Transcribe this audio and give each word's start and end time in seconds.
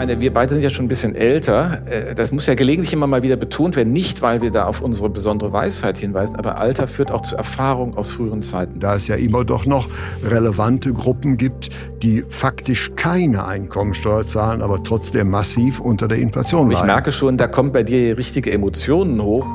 Ich 0.00 0.06
meine, 0.06 0.18
wir 0.18 0.32
beide 0.32 0.54
sind 0.54 0.62
ja 0.62 0.70
schon 0.70 0.86
ein 0.86 0.88
bisschen 0.88 1.14
älter. 1.14 1.82
Äh, 1.84 2.14
das 2.14 2.32
muss 2.32 2.46
ja 2.46 2.54
gelegentlich 2.54 2.94
immer 2.94 3.06
mal 3.06 3.22
wieder 3.22 3.36
betont 3.36 3.76
werden. 3.76 3.92
Nicht, 3.92 4.22
weil 4.22 4.40
wir 4.40 4.50
da 4.50 4.64
auf 4.64 4.80
unsere 4.80 5.10
besondere 5.10 5.52
Weisheit 5.52 5.98
hinweisen, 5.98 6.36
aber 6.36 6.58
Alter 6.58 6.88
führt 6.88 7.10
auch 7.10 7.20
zu 7.20 7.36
Erfahrung 7.36 7.98
aus 7.98 8.08
früheren 8.08 8.40
Zeiten. 8.40 8.80
Da 8.80 8.94
es 8.94 9.08
ja 9.08 9.16
immer 9.16 9.44
doch 9.44 9.66
noch 9.66 9.90
relevante 10.24 10.94
Gruppen 10.94 11.36
gibt, 11.36 11.68
die 12.02 12.24
faktisch 12.26 12.92
keine 12.96 13.44
Einkommensteuer 13.44 14.26
zahlen, 14.26 14.62
aber 14.62 14.82
trotzdem 14.82 15.28
massiv 15.28 15.80
unter 15.80 16.08
der 16.08 16.16
Inflation 16.16 16.70
leiden. 16.70 16.80
Ich 16.80 16.86
merke 16.86 17.12
schon, 17.12 17.36
da 17.36 17.46
kommen 17.46 17.70
bei 17.70 17.82
dir 17.82 18.16
richtige 18.16 18.52
Emotionen 18.52 19.22
hoch. 19.22 19.46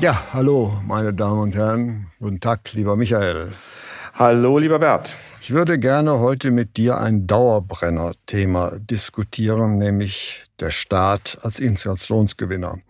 Ja, 0.00 0.22
hallo, 0.32 0.72
meine 0.88 1.12
Damen 1.12 1.42
und 1.42 1.54
Herren. 1.54 2.06
Guten 2.18 2.40
Tag, 2.40 2.72
lieber 2.72 2.96
Michael. 2.96 3.48
Hallo, 4.14 4.58
lieber 4.58 4.78
Bert. 4.78 5.18
Ich 5.46 5.52
würde 5.52 5.78
gerne 5.78 6.18
heute 6.18 6.50
mit 6.50 6.76
dir 6.76 6.98
ein 6.98 7.28
Dauerbrenner-Thema 7.28 8.80
diskutieren, 8.80 9.78
nämlich 9.78 10.44
der 10.58 10.72
Staat 10.72 11.38
als 11.42 11.60
Inflationsgewinner. 11.60 12.80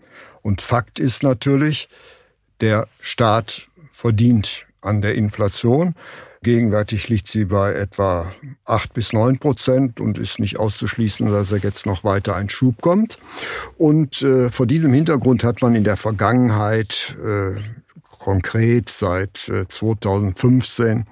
Und 0.41 0.63
Fakt 0.63 0.99
ist 0.99 1.23
natürlich, 1.23 1.91
der 2.63 2.89
Staat 3.03 3.69
verdient 3.93 4.65
an 4.81 5.03
der 5.03 5.17
Inflation. 5.17 5.95
Gegenwärtig 6.43 7.11
liegt 7.11 7.29
sie 7.29 7.45
bei 7.45 7.75
etwa 7.75 8.33
acht 8.65 8.95
bis 8.95 9.13
neun 9.13 9.39
Prozent 9.39 10.01
und 10.01 10.17
ist 10.17 10.39
nicht 10.39 10.59
auszuschließen, 10.59 11.31
dass 11.31 11.53
er 11.53 11.59
jetzt 11.59 11.85
noch 11.85 12.05
weiter 12.05 12.37
ein 12.37 12.49
Schub 12.49 12.81
kommt. 12.81 13.19
Und 13.77 14.23
äh, 14.23 14.49
vor 14.49 14.65
diesem 14.65 14.95
Hintergrund 14.95 15.45
hat 15.45 15.61
man 15.61 15.75
in 15.75 15.85
der 15.85 15.99
Vergangenheit 15.99 17.17
äh, 17.23 17.61
konkret 18.19 18.89
seit 18.89 19.53
2015 19.69 21.01
äh, 21.01 21.05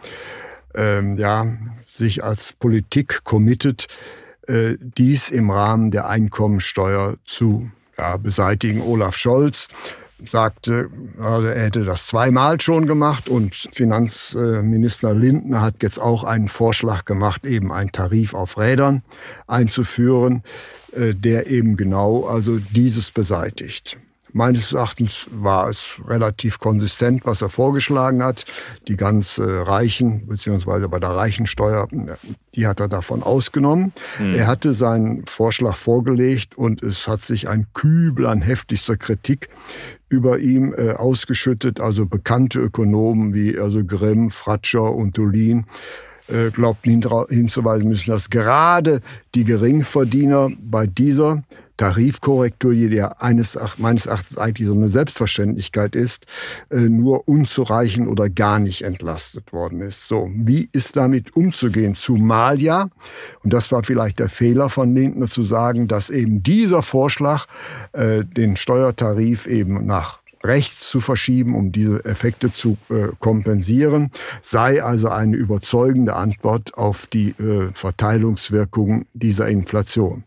ähm, 0.74 1.16
ja, 1.16 1.46
sich 1.86 2.24
als 2.24 2.52
Politik 2.52 3.24
committed, 3.24 3.86
äh, 4.46 4.74
dies 4.80 5.30
im 5.30 5.50
Rahmen 5.50 5.90
der 5.90 6.08
Einkommensteuer 6.08 7.16
zu 7.24 7.70
ja, 7.96 8.16
beseitigen. 8.16 8.80
Olaf 8.80 9.16
Scholz 9.16 9.68
sagte, 10.24 10.90
er 11.18 11.54
hätte 11.54 11.84
das 11.84 12.06
zweimal 12.06 12.60
schon 12.60 12.86
gemacht 12.86 13.28
und 13.28 13.54
Finanzminister 13.54 15.14
Lindner 15.14 15.60
hat 15.60 15.82
jetzt 15.82 16.00
auch 16.00 16.24
einen 16.24 16.48
Vorschlag 16.48 17.04
gemacht, 17.04 17.44
eben 17.44 17.72
einen 17.72 17.92
Tarif 17.92 18.34
auf 18.34 18.58
Rädern 18.58 19.02
einzuführen, 19.46 20.42
äh, 20.92 21.14
der 21.14 21.48
eben 21.48 21.76
genau 21.76 22.24
also 22.26 22.58
dieses 22.58 23.10
beseitigt. 23.10 23.98
Meines 24.36 24.72
Erachtens 24.72 25.28
war 25.30 25.68
es 25.68 26.00
relativ 26.08 26.58
konsistent, 26.58 27.24
was 27.24 27.40
er 27.40 27.48
vorgeschlagen 27.48 28.20
hat. 28.20 28.44
Die 28.88 28.96
ganz 28.96 29.38
äh, 29.38 29.44
Reichen, 29.44 30.26
beziehungsweise 30.26 30.88
bei 30.88 30.98
der 30.98 31.10
Reichensteuer, 31.10 31.86
die 32.56 32.66
hat 32.66 32.80
er 32.80 32.88
davon 32.88 33.22
ausgenommen. 33.22 33.92
Mhm. 34.18 34.34
Er 34.34 34.48
hatte 34.48 34.72
seinen 34.72 35.24
Vorschlag 35.26 35.76
vorgelegt 35.76 36.58
und 36.58 36.82
es 36.82 37.06
hat 37.06 37.24
sich 37.24 37.48
ein 37.48 37.68
Kübel 37.74 38.26
an 38.26 38.42
heftigster 38.42 38.96
Kritik 38.96 39.50
über 40.08 40.40
ihm 40.40 40.74
äh, 40.76 40.94
ausgeschüttet. 40.94 41.78
Also 41.78 42.06
bekannte 42.06 42.58
Ökonomen 42.58 43.34
wie 43.34 43.56
also 43.56 43.84
Grimm, 43.84 44.32
Fratscher 44.32 44.92
und 44.92 45.16
Dolin 45.16 45.66
äh, 46.26 46.50
glaubten 46.50 46.90
hinzuweisen 47.28 47.88
müssen, 47.88 48.10
dass 48.10 48.30
gerade 48.30 49.00
die 49.36 49.44
Geringverdiener 49.44 50.50
bei 50.58 50.88
dieser 50.88 51.44
Tarifkorrektur, 51.76 52.72
die 52.72 52.86
ja 52.86 53.08
eines, 53.18 53.58
meines 53.78 54.06
Erachtens 54.06 54.38
eigentlich 54.38 54.68
so 54.68 54.74
eine 54.74 54.88
Selbstverständlichkeit 54.88 55.96
ist, 55.96 56.26
äh, 56.70 56.80
nur 56.80 57.28
unzureichend 57.28 58.08
oder 58.08 58.30
gar 58.30 58.58
nicht 58.58 58.82
entlastet 58.82 59.52
worden 59.52 59.80
ist. 59.80 60.08
So, 60.08 60.30
wie 60.34 60.68
ist 60.72 60.96
damit 60.96 61.34
umzugehen? 61.34 61.94
Zumal 61.94 62.60
ja, 62.60 62.88
und 63.42 63.52
das 63.52 63.72
war 63.72 63.82
vielleicht 63.82 64.18
der 64.18 64.28
Fehler 64.28 64.68
von 64.68 64.94
Lindner 64.94 65.28
zu 65.28 65.44
sagen, 65.44 65.88
dass 65.88 66.10
eben 66.10 66.42
dieser 66.42 66.82
Vorschlag 66.82 67.46
äh, 67.92 68.24
den 68.24 68.56
Steuertarif 68.56 69.46
eben 69.46 69.84
nach 69.86 70.20
rechts 70.44 70.90
zu 70.90 71.00
verschieben, 71.00 71.54
um 71.56 71.72
diese 71.72 72.04
Effekte 72.04 72.52
zu 72.52 72.76
äh, 72.90 73.08
kompensieren, 73.18 74.10
sei 74.42 74.82
also 74.82 75.08
eine 75.08 75.36
überzeugende 75.36 76.14
Antwort 76.14 76.76
auf 76.76 77.06
die 77.06 77.30
äh, 77.30 77.70
Verteilungswirkungen 77.72 79.06
dieser 79.14 79.48
Inflation. 79.48 80.24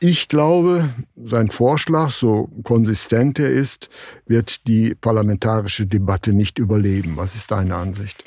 Ich 0.00 0.28
glaube, 0.28 0.90
sein 1.16 1.50
Vorschlag, 1.50 2.10
so 2.10 2.48
konsistent 2.62 3.40
er 3.40 3.50
ist, 3.50 3.88
wird 4.26 4.68
die 4.68 4.94
parlamentarische 4.94 5.86
Debatte 5.86 6.32
nicht 6.32 6.60
überleben. 6.60 7.16
Was 7.16 7.34
ist 7.34 7.50
deine 7.50 7.74
Ansicht? 7.74 8.22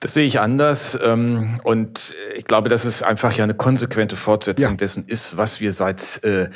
Das 0.00 0.14
sehe 0.14 0.26
ich 0.26 0.40
anders. 0.40 0.98
Ähm, 1.02 1.60
und 1.62 2.14
ich 2.36 2.44
glaube, 2.44 2.70
dass 2.70 2.84
es 2.84 3.02
einfach 3.02 3.32
ja 3.34 3.44
eine 3.44 3.54
konsequente 3.54 4.16
Fortsetzung 4.16 4.72
ja. 4.72 4.76
dessen 4.76 5.06
ist, 5.06 5.36
was 5.36 5.60
wir 5.60 5.74
seit 5.74 6.22
äh, 6.24 6.48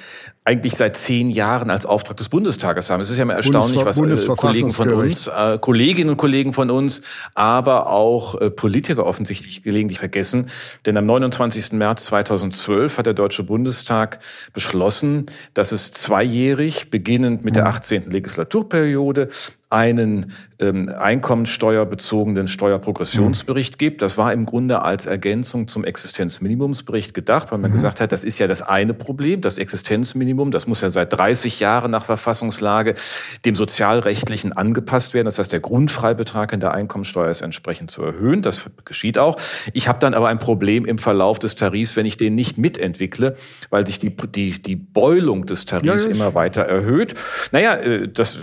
eigentlich 0.49 0.77
seit 0.77 0.97
zehn 0.97 1.29
Jahren 1.29 1.69
als 1.69 1.85
Auftrag 1.85 2.17
des 2.17 2.31
Bundestages 2.31 2.89
haben. 2.89 3.03
Es 3.03 3.11
ist 3.11 3.19
ja 3.19 3.25
immer 3.25 3.35
erstaunlich, 3.35 3.85
was 3.85 3.99
äh, 3.99 4.35
Kollegen 4.35 4.71
von 4.71 4.95
uns, 4.95 5.27
äh, 5.27 5.59
Kolleginnen 5.59 6.09
und 6.09 6.17
Kollegen 6.17 6.55
von 6.55 6.71
uns, 6.71 7.03
aber 7.35 7.91
auch 7.91 8.41
äh, 8.41 8.49
Politiker 8.49 9.05
offensichtlich 9.05 9.63
gelegentlich 9.63 9.99
vergessen. 9.99 10.47
Denn 10.87 10.97
am 10.97 11.05
29. 11.05 11.73
März 11.73 12.07
2012 12.07 12.97
hat 12.97 13.05
der 13.05 13.13
Deutsche 13.13 13.43
Bundestag 13.43 14.21
beschlossen, 14.55 15.27
dass 15.53 15.71
es 15.71 15.93
zweijährig, 15.93 16.91
beginnend 16.91 17.45
mit 17.45 17.55
der 17.55 17.67
18. 17.67 18.07
Mhm. 18.07 18.11
Legislaturperiode, 18.13 19.29
einen 19.71 20.33
ähm, 20.59 20.89
einkommensteuerbezogenen 20.89 22.49
Steuerprogressionsbericht 22.49 23.75
mhm. 23.75 23.79
gibt. 23.79 24.03
Das 24.03 24.17
war 24.17 24.33
im 24.33 24.47
Grunde 24.47 24.81
als 24.81 25.05
Ergänzung 25.05 25.69
zum 25.69 25.85
Existenzminimumsbericht 25.85 27.13
gedacht, 27.13 27.53
weil 27.53 27.59
man 27.59 27.71
mhm. 27.71 27.75
gesagt 27.75 28.01
hat, 28.01 28.11
das 28.11 28.25
ist 28.25 28.39
ja 28.39 28.47
das 28.47 28.63
eine 28.63 28.95
Problem, 28.95 29.43
das 29.43 29.59
Existenzminimum 29.59 30.38
Minimum, 30.39 30.51
das 30.53 30.67
muss 30.67 30.81
ja 30.81 30.91
seit 30.91 31.13
30 31.13 31.61
Jahren 31.61 31.91
nach 31.91 32.05
Verfassungslage 32.05 32.95
dem 33.45 33.57
sozialrechtlichen 33.57 34.53
angepasst 34.53 35.13
werden. 35.13 35.27
Das 35.27 35.39
heißt, 35.39 35.53
der 35.53 35.61
Grundfreibetrag 35.61 36.53
in 36.53 36.61
der 36.61 36.73
Einkommensteuer 36.73 37.29
ist 37.29 37.43
entsprechend 37.43 37.91
zu 37.91 38.03
erhöhen. 38.03 38.43
Das 38.43 38.67
geschieht 38.85 39.19
auch. 39.19 39.37
Ich 39.73 39.89
habe 39.89 39.99
dann 39.99 40.15
aber 40.15 40.29
ein 40.29 40.39
Problem 40.39 40.85
im 40.85 40.99
Verlauf 40.99 41.39
des 41.39 41.57
Tarifs, 41.57 41.97
wenn 41.97 42.07
ich 42.07 42.17
den 42.17 42.35
nicht 42.35 42.57
mitentwickle, 42.57 43.37
weil 43.71 43.87
sich 43.87 43.99
die, 43.99 44.15
die, 44.15 44.63
die 44.63 44.77
Beulung 44.77 45.47
des 45.47 45.65
Tarifs 45.65 46.07
ja, 46.07 46.13
immer 46.13 46.35
weiter 46.35 46.63
erhöht. 46.63 47.15
Naja, 47.51 47.75
äh, 47.75 48.09
das, 48.09 48.39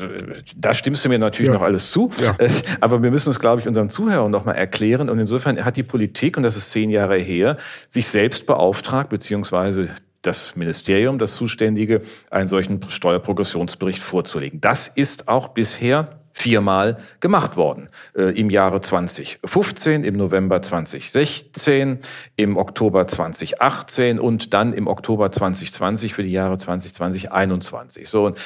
da 0.55 0.73
stimmst 0.73 1.05
du 1.05 1.09
mir 1.09 1.19
natürlich 1.19 1.51
ja. 1.51 1.53
noch 1.53 1.63
alles 1.63 1.91
zu. 1.91 2.09
Ja. 2.21 2.35
Äh, 2.37 2.49
aber 2.81 3.01
wir 3.01 3.11
müssen 3.11 3.29
es, 3.29 3.39
glaube 3.39 3.61
ich, 3.61 3.67
unseren 3.67 3.89
Zuhörern 3.89 4.29
noch 4.31 4.45
mal 4.45 4.53
erklären. 4.53 5.09
Und 5.09 5.19
insofern 5.19 5.63
hat 5.63 5.77
die 5.77 5.83
Politik, 5.83 6.35
und 6.35 6.43
das 6.43 6.57
ist 6.57 6.71
zehn 6.71 6.89
Jahre 6.89 7.17
her, 7.17 7.57
sich 7.87 8.07
selbst 8.07 8.45
beauftragt, 8.45 9.09
beziehungsweise 9.09 9.89
das 10.25 10.55
Ministerium, 10.55 11.19
das 11.19 11.35
Zuständige, 11.35 12.01
einen 12.29 12.47
solchen 12.47 12.81
Steuerprogressionsbericht 12.89 14.01
vorzulegen. 14.01 14.61
Das 14.61 14.87
ist 14.87 15.27
auch 15.27 15.49
bisher 15.49 16.19
viermal 16.37 16.97
gemacht 17.21 17.55
worden. 17.55 17.87
Äh, 18.13 18.37
Im 18.37 18.49
Jahre 18.49 18.81
2015, 18.81 20.03
im 20.03 20.17
November 20.17 20.61
2016, 20.61 21.99
im 22.35 22.57
Oktober 22.57 23.07
2018 23.07 24.19
und 24.19 24.53
dann 24.53 24.73
im 24.73 24.87
Oktober 24.87 25.31
2020 25.31 26.13
für 26.13 26.23
die 26.23 26.33
Jahre 26.33 26.57
2020, 26.57 26.93
2021. 27.29 28.09
So, 28.09 28.25
und 28.25 28.37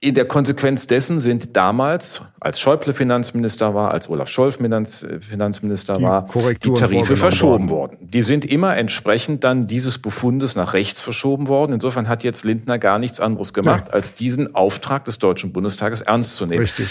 in 0.00 0.14
der 0.14 0.26
Konsequenz 0.26 0.86
dessen 0.86 1.20
sind 1.20 1.56
damals, 1.56 2.20
als 2.38 2.60
Schäuble 2.60 2.92
Finanzminister 2.92 3.74
war, 3.74 3.92
als 3.92 4.10
Olaf 4.10 4.28
Scholz 4.28 4.56
Finanzminister 4.56 5.94
die 5.94 6.02
war, 6.02 6.26
die 6.62 6.74
Tarife 6.74 7.16
verschoben 7.16 7.70
worden. 7.70 7.98
worden. 7.98 8.10
Die 8.10 8.20
sind 8.20 8.44
immer 8.44 8.76
entsprechend 8.76 9.42
dann 9.42 9.66
dieses 9.66 9.98
Befundes 9.98 10.54
nach 10.54 10.74
rechts 10.74 11.00
verschoben 11.00 11.48
worden. 11.48 11.72
Insofern 11.72 12.08
hat 12.08 12.24
jetzt 12.24 12.44
Lindner 12.44 12.78
gar 12.78 12.98
nichts 12.98 13.20
anderes 13.20 13.54
gemacht, 13.54 13.84
ja. 13.88 13.92
als 13.94 14.12
diesen 14.12 14.54
Auftrag 14.54 15.06
des 15.06 15.18
Deutschen 15.18 15.52
Bundestages 15.52 16.02
ernst 16.02 16.36
zu 16.36 16.44
nehmen. 16.44 16.60
Richtig. 16.60 16.88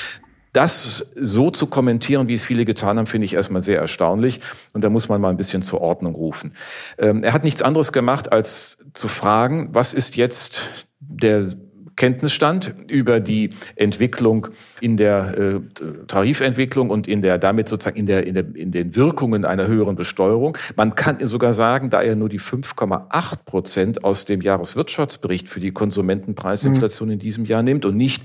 Das 0.52 1.06
so 1.16 1.52
zu 1.52 1.68
kommentieren, 1.68 2.28
wie 2.28 2.34
es 2.34 2.44
viele 2.44 2.66
getan 2.66 2.98
haben, 2.98 3.07
finde 3.07 3.25
ich 3.25 3.34
erstmal 3.34 3.62
sehr 3.62 3.80
erstaunlich. 3.80 4.40
Und 4.74 4.84
da 4.84 4.90
muss 4.90 5.10
man 5.10 5.22
mal 5.22 5.30
ein 5.30 5.38
bisschen 5.38 5.62
zur 5.62 5.81
Ordnung 5.81 6.16
rufen. 6.16 6.54
Ähm, 6.98 7.24
er 7.24 7.34
hat 7.34 7.44
nichts 7.44 7.62
anderes 7.62 7.92
gemacht, 7.92 8.31
als 8.31 8.78
zu 8.94 9.10
fragen, 9.10 9.69
was 9.74 9.94
ist 9.94 10.16
jetzt 10.16 10.69
der 11.00 11.56
Kenntnisstand 11.95 12.75
über 12.88 13.19
die 13.19 13.51
Entwicklung 13.75 14.47
in 14.81 14.97
der 14.97 15.38
äh, 15.38 15.59
Tarifentwicklung 16.07 16.89
und 16.89 17.07
in 17.07 17.21
der 17.21 17.38
damit 17.38 17.69
sozusagen 17.69 17.97
in 17.97 18.06
der, 18.06 18.25
in 18.27 18.33
der 18.33 18.45
in 18.56 18.71
den 18.71 18.95
Wirkungen 18.95 19.45
einer 19.45 19.68
höheren 19.68 19.95
Besteuerung. 19.95 20.57
Man 20.75 20.95
kann 20.95 21.25
sogar 21.25 21.53
sagen, 21.53 21.89
da 21.89 22.01
er 22.01 22.15
nur 22.15 22.30
die 22.30 22.39
5,8 22.39 23.38
Prozent 23.45 24.03
aus 24.03 24.25
dem 24.25 24.42
Jahreswirtschaftsbericht 24.42 25.47
für 25.47 25.59
die 25.59 25.71
Konsumentenpreisinflation 25.71 27.09
mhm. 27.09 27.13
in 27.13 27.19
diesem 27.19 27.45
Jahr 27.45 27.63
nimmt 27.63 27.86
und 27.86 27.95
nicht 27.95 28.24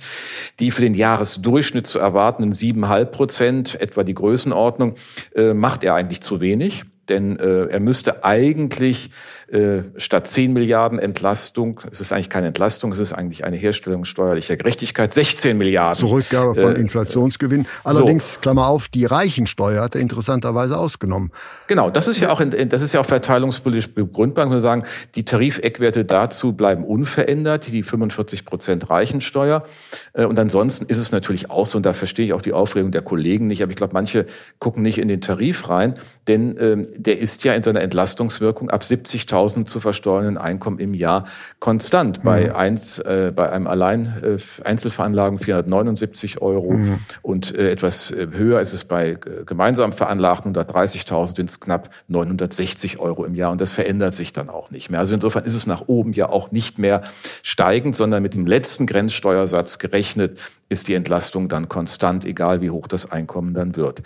die 0.58 0.70
für 0.70 0.82
den 0.82 0.94
Jahresdurchschnitt 0.94 1.86
zu 1.86 1.98
erwartenden 1.98 2.52
7,5 2.52 3.04
Prozent, 3.06 3.80
etwa 3.80 4.02
die 4.02 4.14
Größenordnung, 4.14 4.94
äh, 5.34 5.54
macht 5.54 5.84
er 5.84 5.94
eigentlich 5.94 6.20
zu 6.20 6.40
wenig. 6.40 6.84
Denn 7.08 7.38
äh, 7.38 7.66
er 7.66 7.80
müsste 7.80 8.24
eigentlich 8.24 9.10
äh, 9.50 9.82
statt 9.96 10.28
10 10.28 10.52
Milliarden 10.52 11.00
Entlastung, 11.00 11.80
es 11.90 12.00
ist 12.00 12.12
eigentlich 12.12 12.30
keine 12.30 12.46
Entlastung, 12.46 12.92
es 12.92 13.00
ist 13.00 13.12
eigentlich 13.12 13.44
eine 13.44 13.56
Herstellung 13.56 14.04
steuerlicher 14.04 14.56
Gerechtigkeit, 14.56 15.12
16 15.12 15.58
Milliarden. 15.58 15.98
Zurückgabe 15.98 16.54
von 16.54 16.76
äh, 16.76 16.78
Inflationsgewinn. 16.78 17.66
Allerdings, 17.82 18.34
so. 18.34 18.40
Klammer 18.40 18.68
auf, 18.68 18.88
die 18.88 19.06
Reichensteuer 19.06 19.82
hat 19.82 19.96
er 19.96 20.02
interessanterweise 20.02 20.78
ausgenommen. 20.78 21.32
Genau, 21.66 21.90
das 21.90 22.06
ist 22.06 22.20
ja 22.20 22.30
auch, 22.30 22.40
das 22.40 22.82
ist 22.82 22.92
ja 22.92 23.00
auch 23.00 23.06
verteilungspolitisch 23.06 23.92
begründbar. 23.92 24.48
Wir 24.48 24.60
sagen, 24.60 24.84
die 25.16 25.24
Tarifeckwerte 25.24 26.04
dazu 26.04 26.52
bleiben 26.52 26.84
unverändert, 26.84 27.66
die 27.66 27.82
45 27.82 28.44
Prozent 28.44 28.88
Reichensteuer. 28.88 29.64
Äh, 30.12 30.26
und 30.26 30.38
ansonsten 30.38 30.86
ist 30.86 30.98
es 30.98 31.10
natürlich 31.10 31.50
auch 31.50 31.66
so, 31.66 31.76
und 31.76 31.86
da 31.86 31.92
verstehe 31.92 32.26
ich 32.26 32.34
auch 32.34 32.42
die 32.42 32.52
Aufregung 32.52 32.92
der 32.92 33.02
Kollegen 33.02 33.48
nicht, 33.48 33.64
aber 33.64 33.70
ich 33.70 33.76
glaube, 33.76 33.94
manche 33.94 34.26
gucken 34.60 34.84
nicht 34.84 34.98
in 34.98 35.08
den 35.08 35.20
Tarif 35.20 35.68
rein, 35.68 35.94
denn 36.28 36.56
ähm, 36.60 36.86
der 36.94 37.18
ist 37.18 37.42
ja 37.42 37.54
in 37.54 37.64
seiner 37.64 37.80
Entlastungswirkung 37.80 38.70
ab 38.70 38.82
70.000 38.82 39.39
10.000 39.40 39.66
zu 39.66 39.80
versteuernden 39.80 40.38
Einkommen 40.38 40.78
im 40.78 40.94
Jahr 40.94 41.24
konstant. 41.58 42.22
Bei, 42.22 42.46
mhm. 42.46 42.54
eins, 42.54 42.98
äh, 42.98 43.32
bei 43.34 43.50
einem 43.50 43.66
allein 43.66 44.14
äh, 44.22 44.64
Einzelveranlagung 44.64 45.38
479 45.38 46.40
Euro 46.40 46.72
mhm. 46.72 46.98
und 47.22 47.54
äh, 47.54 47.70
etwas 47.70 48.10
äh, 48.10 48.28
höher 48.32 48.60
ist 48.60 48.72
es 48.72 48.84
bei 48.84 49.10
äh, 49.12 49.18
gemeinsam 49.46 49.92
veranlagten 49.92 50.54
130.000 50.54 51.36
sind 51.36 51.50
es 51.50 51.60
knapp 51.60 51.90
960 52.08 52.98
Euro 52.98 53.24
im 53.24 53.34
Jahr 53.34 53.52
und 53.52 53.60
das 53.60 53.72
verändert 53.72 54.14
sich 54.14 54.32
dann 54.32 54.48
auch 54.48 54.70
nicht 54.70 54.90
mehr. 54.90 55.00
Also 55.00 55.14
insofern 55.14 55.44
ist 55.44 55.54
es 55.54 55.66
nach 55.66 55.84
oben 55.86 56.12
ja 56.12 56.28
auch 56.28 56.50
nicht 56.50 56.78
mehr 56.78 57.02
steigend, 57.42 57.96
sondern 57.96 58.22
mit 58.22 58.34
dem 58.34 58.46
letzten 58.46 58.86
Grenzsteuersatz 58.86 59.78
gerechnet 59.78 60.38
ist 60.70 60.86
die 60.88 60.94
Entlastung 60.94 61.48
dann 61.48 61.68
konstant, 61.68 62.24
egal 62.24 62.62
wie 62.62 62.70
hoch 62.70 62.86
das 62.86 63.10
Einkommen 63.10 63.54
dann 63.54 63.74
wird. 63.76 64.02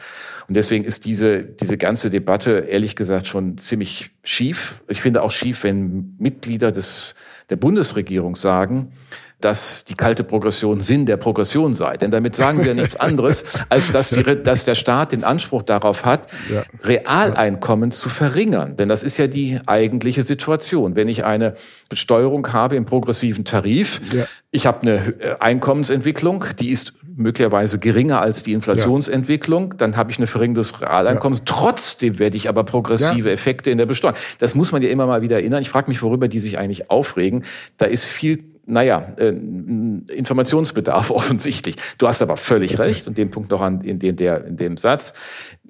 Und 0.49 0.56
deswegen 0.56 0.84
ist 0.84 1.05
diese, 1.05 1.44
diese 1.44 1.76
ganze 1.76 2.08
Debatte 2.08 2.66
ehrlich 2.69 2.96
gesagt 2.96 3.26
schon 3.26 3.58
ziemlich 3.58 4.11
schief. 4.25 4.82
Ich 4.88 5.02
finde 5.02 5.22
auch 5.22 5.31
schief, 5.31 5.62
wenn 5.62 6.16
Mitglieder 6.19 6.72
des, 6.72 7.14
der 7.50 7.56
Bundesregierung 7.56 8.34
sagen, 8.34 8.93
dass 9.44 9.85
die 9.85 9.94
kalte 9.94 10.25
Progression 10.25 10.81
Sinn 10.81 11.05
der 11.05 11.19
Progression 11.19 11.75
sei. 11.75 11.96
Denn 11.99 12.11
damit 12.11 12.35
sagen 12.35 12.61
sie 12.61 12.69
ja 12.69 12.75
nichts 12.75 12.96
anderes, 13.00 13.44
als 13.69 13.93
dass, 13.93 14.08
die, 14.08 14.23
dass 14.43 14.64
der 14.64 14.75
Staat 14.75 15.12
den 15.12 15.23
Anspruch 15.23 15.62
darauf 15.62 16.05
hat, 16.05 16.29
ja. 16.50 16.62
Realeinkommen 16.82 17.93
zu 17.93 18.08
verringern. 18.08 18.76
Denn 18.76 18.88
das 18.88 19.02
ist 19.02 19.19
ja 19.19 19.26
die 19.26 19.61
eigentliche 19.67 20.23
Situation. 20.23 20.96
Wenn 20.96 21.08
ich 21.08 21.25
eine 21.25 21.55
Besteuerung 21.91 22.52
habe 22.52 22.76
im 22.76 22.87
progressiven 22.87 23.44
Tarif, 23.44 24.00
ja. 24.14 24.25
ich 24.50 24.67
habe 24.67 24.82
eine 24.82 24.94
äh, 25.20 25.37
Einkommensentwicklung, 25.41 26.44
die 26.58 26.70
ist 26.70 26.94
möglicherweise 27.17 27.79
geringer 27.79 28.20
als 28.20 28.43
die 28.43 28.52
Inflationsentwicklung, 28.55 29.73
ja. 29.73 29.76
dann 29.76 29.97
habe 29.97 30.11
ich 30.11 30.17
eine 30.19 30.26
Verringerung 30.26 30.56
des 30.56 30.81
Realeinkommens. 30.81 31.40
Ja. 31.40 31.44
Trotzdem 31.47 32.19
werde 32.19 32.37
ich 32.37 32.49
aber 32.49 32.64
progressive 32.64 33.29
ja. 33.29 33.35
Effekte 33.35 33.70
in 33.70 33.79
der 33.79 33.87
Besteuerung. 33.87 34.19
Das 34.38 34.55
muss 34.55 34.73
man 34.73 34.82
ja 34.82 34.88
immer 34.88 35.06
mal 35.06 35.23
wieder 35.23 35.37
erinnern. 35.37 35.62
Ich 35.62 35.69
frage 35.69 35.88
mich, 35.88 36.02
worüber 36.02 36.29
die 36.29 36.38
sich 36.38 36.58
eigentlich 36.58 36.90
aufregen. 36.90 37.44
Da 37.76 37.87
ist 37.87 38.05
viel 38.05 38.54
naja, 38.66 39.12
äh, 39.16 39.28
Informationsbedarf 39.28 41.11
offensichtlich. 41.12 41.76
Du 41.99 42.06
hast 42.06 42.22
aber 42.22 42.37
völlig 42.37 42.78
recht 42.78 43.06
und 43.06 43.19
den 43.19 43.31
Punkt 43.31 43.50
noch 43.50 43.61
an 43.61 43.81
in, 43.82 43.99
den, 43.99 44.16
der, 44.16 44.44
in 44.44 44.56
dem 44.56 44.76
Satz. 44.76 45.12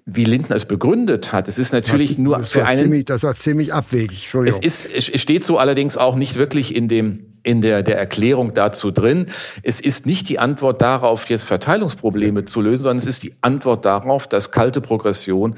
Wie 0.06 0.24
Lindner 0.24 0.56
es 0.56 0.66
begründet 0.66 1.32
hat, 1.32 1.48
es 1.48 1.58
ist 1.58 1.72
natürlich 1.72 2.10
das 2.10 2.18
nur 2.18 2.38
für 2.40 2.66
einen. 2.66 2.78
Ziemlich, 2.78 3.04
das 3.06 3.22
war 3.22 3.34
ziemlich 3.36 3.72
abwegig. 3.72 4.24
Entschuldigung. 4.24 4.60
Es, 4.62 4.84
ist, 4.84 5.10
es 5.12 5.20
steht 5.20 5.44
so 5.44 5.58
allerdings 5.58 5.96
auch 5.96 6.14
nicht 6.14 6.36
wirklich 6.36 6.76
in 6.76 6.88
dem 6.88 7.34
in 7.42 7.60
der, 7.60 7.82
der 7.82 7.98
Erklärung 7.98 8.54
dazu 8.54 8.90
drin. 8.90 9.26
Es 9.62 9.78
ist 9.78 10.06
nicht 10.06 10.28
die 10.30 10.38
Antwort 10.38 10.80
darauf, 10.80 11.28
jetzt 11.28 11.44
Verteilungsprobleme 11.44 12.46
zu 12.46 12.62
lösen, 12.62 12.84
sondern 12.84 12.98
es 12.98 13.06
ist 13.06 13.22
die 13.22 13.34
Antwort 13.42 13.84
darauf, 13.84 14.26
dass 14.26 14.50
kalte 14.50 14.80
Progression 14.80 15.54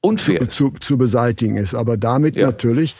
unfair 0.00 0.40
zu, 0.48 0.70
zu, 0.70 0.78
zu 0.78 0.98
beseitigen 0.98 1.56
ist. 1.56 1.74
Aber 1.74 1.96
damit 1.96 2.36
ja. 2.36 2.46
natürlich 2.46 2.94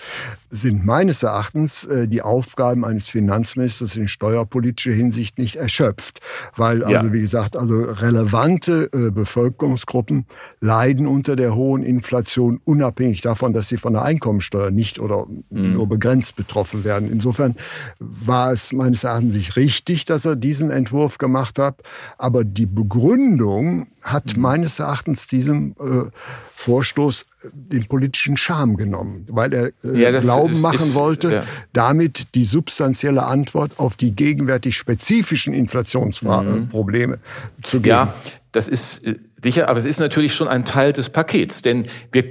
sind 0.50 0.84
meines 0.84 1.22
Erachtens 1.22 1.84
äh, 1.84 2.08
die 2.08 2.22
Aufgaben 2.22 2.84
eines 2.84 3.08
Finanzministers 3.08 3.96
in 3.96 4.08
steuerpolitischer 4.08 4.92
Hinsicht 4.92 5.38
nicht 5.38 5.56
erschöpft, 5.56 6.20
weil 6.56 6.82
also 6.82 7.06
ja. 7.06 7.12
wie 7.12 7.20
gesagt 7.20 7.56
also 7.56 7.82
relevante 7.82 8.90
äh, 8.92 9.10
Bevölkerungsgruppen 9.10 10.26
leiden 10.60 11.06
unter 11.06 11.36
der 11.36 11.54
hohen 11.54 11.82
Inflation 11.82 12.60
unabhängig 12.64 13.20
davon, 13.20 13.52
dass 13.52 13.68
sie 13.68 13.76
von 13.76 13.92
der 13.92 14.02
Einkommensteuer 14.02 14.70
nicht 14.70 15.00
oder 15.00 15.26
mhm. 15.26 15.74
nur 15.74 15.88
begrenzt 15.88 16.36
betroffen 16.36 16.84
werden. 16.84 17.10
Insofern 17.10 17.56
war 17.98 18.52
es 18.52 18.72
meines 18.72 19.04
Erachtens 19.04 19.34
nicht 19.34 19.56
richtig, 19.56 20.04
dass 20.04 20.24
er 20.24 20.36
diesen 20.36 20.70
Entwurf 20.70 21.18
gemacht 21.18 21.58
hat, 21.58 21.82
aber 22.18 22.44
die 22.44 22.66
Begründung 22.66 23.88
hat 24.02 24.36
mhm. 24.36 24.42
meines 24.42 24.78
Erachtens 24.78 25.26
diesem 25.26 25.74
äh, 25.80 26.10
Vorstoß 26.54 27.26
den 27.52 27.86
politischen 27.86 28.36
Charme 28.36 28.76
genommen, 28.76 29.26
weil 29.30 29.52
er 29.52 29.66
äh, 29.84 30.00
ja, 30.00 30.20
Glauben 30.20 30.54
ist, 30.54 30.62
machen 30.62 30.88
ist, 30.88 30.94
wollte, 30.94 31.32
ja. 31.32 31.44
damit 31.72 32.34
die 32.34 32.44
substanzielle 32.44 33.24
Antwort 33.24 33.72
auf 33.78 33.96
die 33.96 34.14
gegenwärtig 34.14 34.76
spezifischen 34.76 35.52
Inflationsprobleme 35.52 37.16
mhm. 37.16 37.64
zu 37.64 37.80
geben. 37.80 37.88
Ja, 37.88 38.14
das 38.52 38.68
ist 38.68 39.04
äh, 39.04 39.16
sicher, 39.42 39.68
aber 39.68 39.78
es 39.78 39.84
ist 39.84 40.00
natürlich 40.00 40.34
schon 40.34 40.48
ein 40.48 40.64
Teil 40.64 40.92
des 40.92 41.10
Pakets, 41.10 41.62
denn 41.62 41.86
wir 42.10 42.24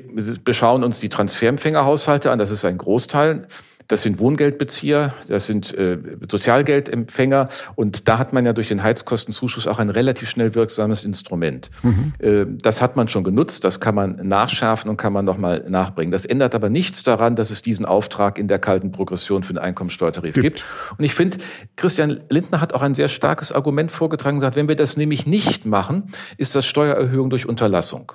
beschauen 0.43 0.83
uns 0.83 0.99
die 0.99 1.09
Transferempfängerhaushalte 1.09 2.31
an, 2.31 2.39
das 2.39 2.51
ist 2.51 2.65
ein 2.65 2.77
Großteil. 2.77 3.47
Das 3.87 4.01
sind 4.01 4.19
Wohngeldbezieher, 4.19 5.13
das 5.27 5.45
sind 5.45 5.73
äh, 5.77 5.97
Sozialgeldempfänger 6.29 7.49
und 7.75 8.07
da 8.07 8.17
hat 8.17 8.33
man 8.33 8.45
ja 8.45 8.53
durch 8.53 8.69
den 8.69 8.81
Heizkostenzuschuss 8.81 9.67
auch 9.67 9.77
ein 9.77 9.89
relativ 9.91 10.29
schnell 10.29 10.55
wirksames 10.55 11.03
Instrument. 11.03 11.69
Mhm. 11.83 12.13
Äh, 12.19 12.45
das 12.47 12.81
hat 12.81 12.95
man 12.95 13.07
schon 13.07 13.23
genutzt, 13.23 13.63
das 13.63 13.79
kann 13.79 13.93
man 13.93 14.27
nachschärfen 14.27 14.89
und 14.89 14.97
kann 14.97 15.13
man 15.13 15.23
nochmal 15.23 15.65
nachbringen. 15.67 16.11
Das 16.11 16.25
ändert 16.25 16.55
aber 16.55 16.69
nichts 16.69 17.03
daran, 17.03 17.35
dass 17.35 17.51
es 17.51 17.61
diesen 17.61 17.85
Auftrag 17.85 18.39
in 18.39 18.47
der 18.47 18.57
kalten 18.59 18.91
Progression 18.91 19.43
für 19.43 19.53
den 19.53 19.59
Einkommensteuertarif 19.59 20.33
gibt. 20.33 20.43
gibt. 20.43 20.65
Und 20.97 21.05
ich 21.05 21.13
finde, 21.13 21.37
Christian 21.75 22.21
Lindner 22.29 22.61
hat 22.61 22.73
auch 22.73 22.81
ein 22.81 22.95
sehr 22.95 23.07
starkes 23.07 23.51
Argument 23.51 23.91
vorgetragen, 23.91 24.39
sagt, 24.39 24.55
wenn 24.55 24.67
wir 24.67 24.75
das 24.75 24.97
nämlich 24.97 25.27
nicht 25.27 25.65
machen, 25.65 26.11
ist 26.37 26.55
das 26.55 26.65
Steuererhöhung 26.65 27.29
durch 27.29 27.47
Unterlassung. 27.47 28.13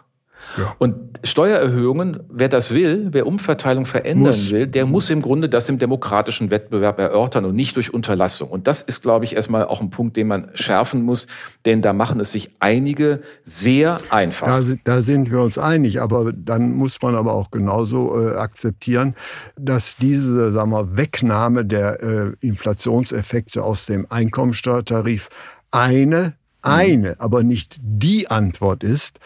Ja. 0.56 0.74
Und 0.78 1.20
Steuererhöhungen, 1.22 2.20
wer 2.28 2.48
das 2.48 2.72
will, 2.72 3.08
wer 3.12 3.26
Umverteilung 3.26 3.86
verändern 3.86 4.28
muss. 4.28 4.50
will, 4.50 4.66
der 4.66 4.86
muss 4.86 5.10
im 5.10 5.22
Grunde 5.22 5.48
das 5.48 5.68
im 5.68 5.78
demokratischen 5.78 6.50
Wettbewerb 6.50 6.98
erörtern 6.98 7.44
und 7.44 7.54
nicht 7.54 7.76
durch 7.76 7.92
Unterlassung. 7.92 8.48
Und 8.48 8.66
das 8.66 8.82
ist, 8.82 9.02
glaube 9.02 9.24
ich, 9.24 9.36
erstmal 9.36 9.64
auch 9.64 9.80
ein 9.80 9.90
Punkt, 9.90 10.16
den 10.16 10.28
man 10.28 10.50
schärfen 10.54 11.02
muss, 11.02 11.26
denn 11.64 11.82
da 11.82 11.92
machen 11.92 12.20
es 12.20 12.32
sich 12.32 12.50
einige 12.58 13.20
sehr 13.44 13.98
einfach. 14.10 14.46
Da, 14.46 14.74
da 14.84 15.02
sind 15.02 15.30
wir 15.30 15.40
uns 15.40 15.58
einig, 15.58 16.00
aber 16.00 16.32
dann 16.32 16.72
muss 16.72 17.00
man 17.02 17.14
aber 17.14 17.34
auch 17.34 17.50
genauso 17.50 18.20
äh, 18.20 18.34
akzeptieren, 18.36 19.14
dass 19.58 19.96
diese 19.96 20.50
sagen 20.50 20.70
wir, 20.70 20.96
Wegnahme 20.96 21.64
der 21.64 22.02
äh, 22.02 22.32
Inflationseffekte 22.40 23.62
aus 23.62 23.86
dem 23.86 24.06
Einkommensteuertarif 24.10 25.28
eine, 25.70 26.34
eine, 26.62 27.10
mhm. 27.10 27.14
aber 27.18 27.42
nicht 27.42 27.78
die 27.80 28.30
Antwort 28.30 28.84
ist, 28.84 29.18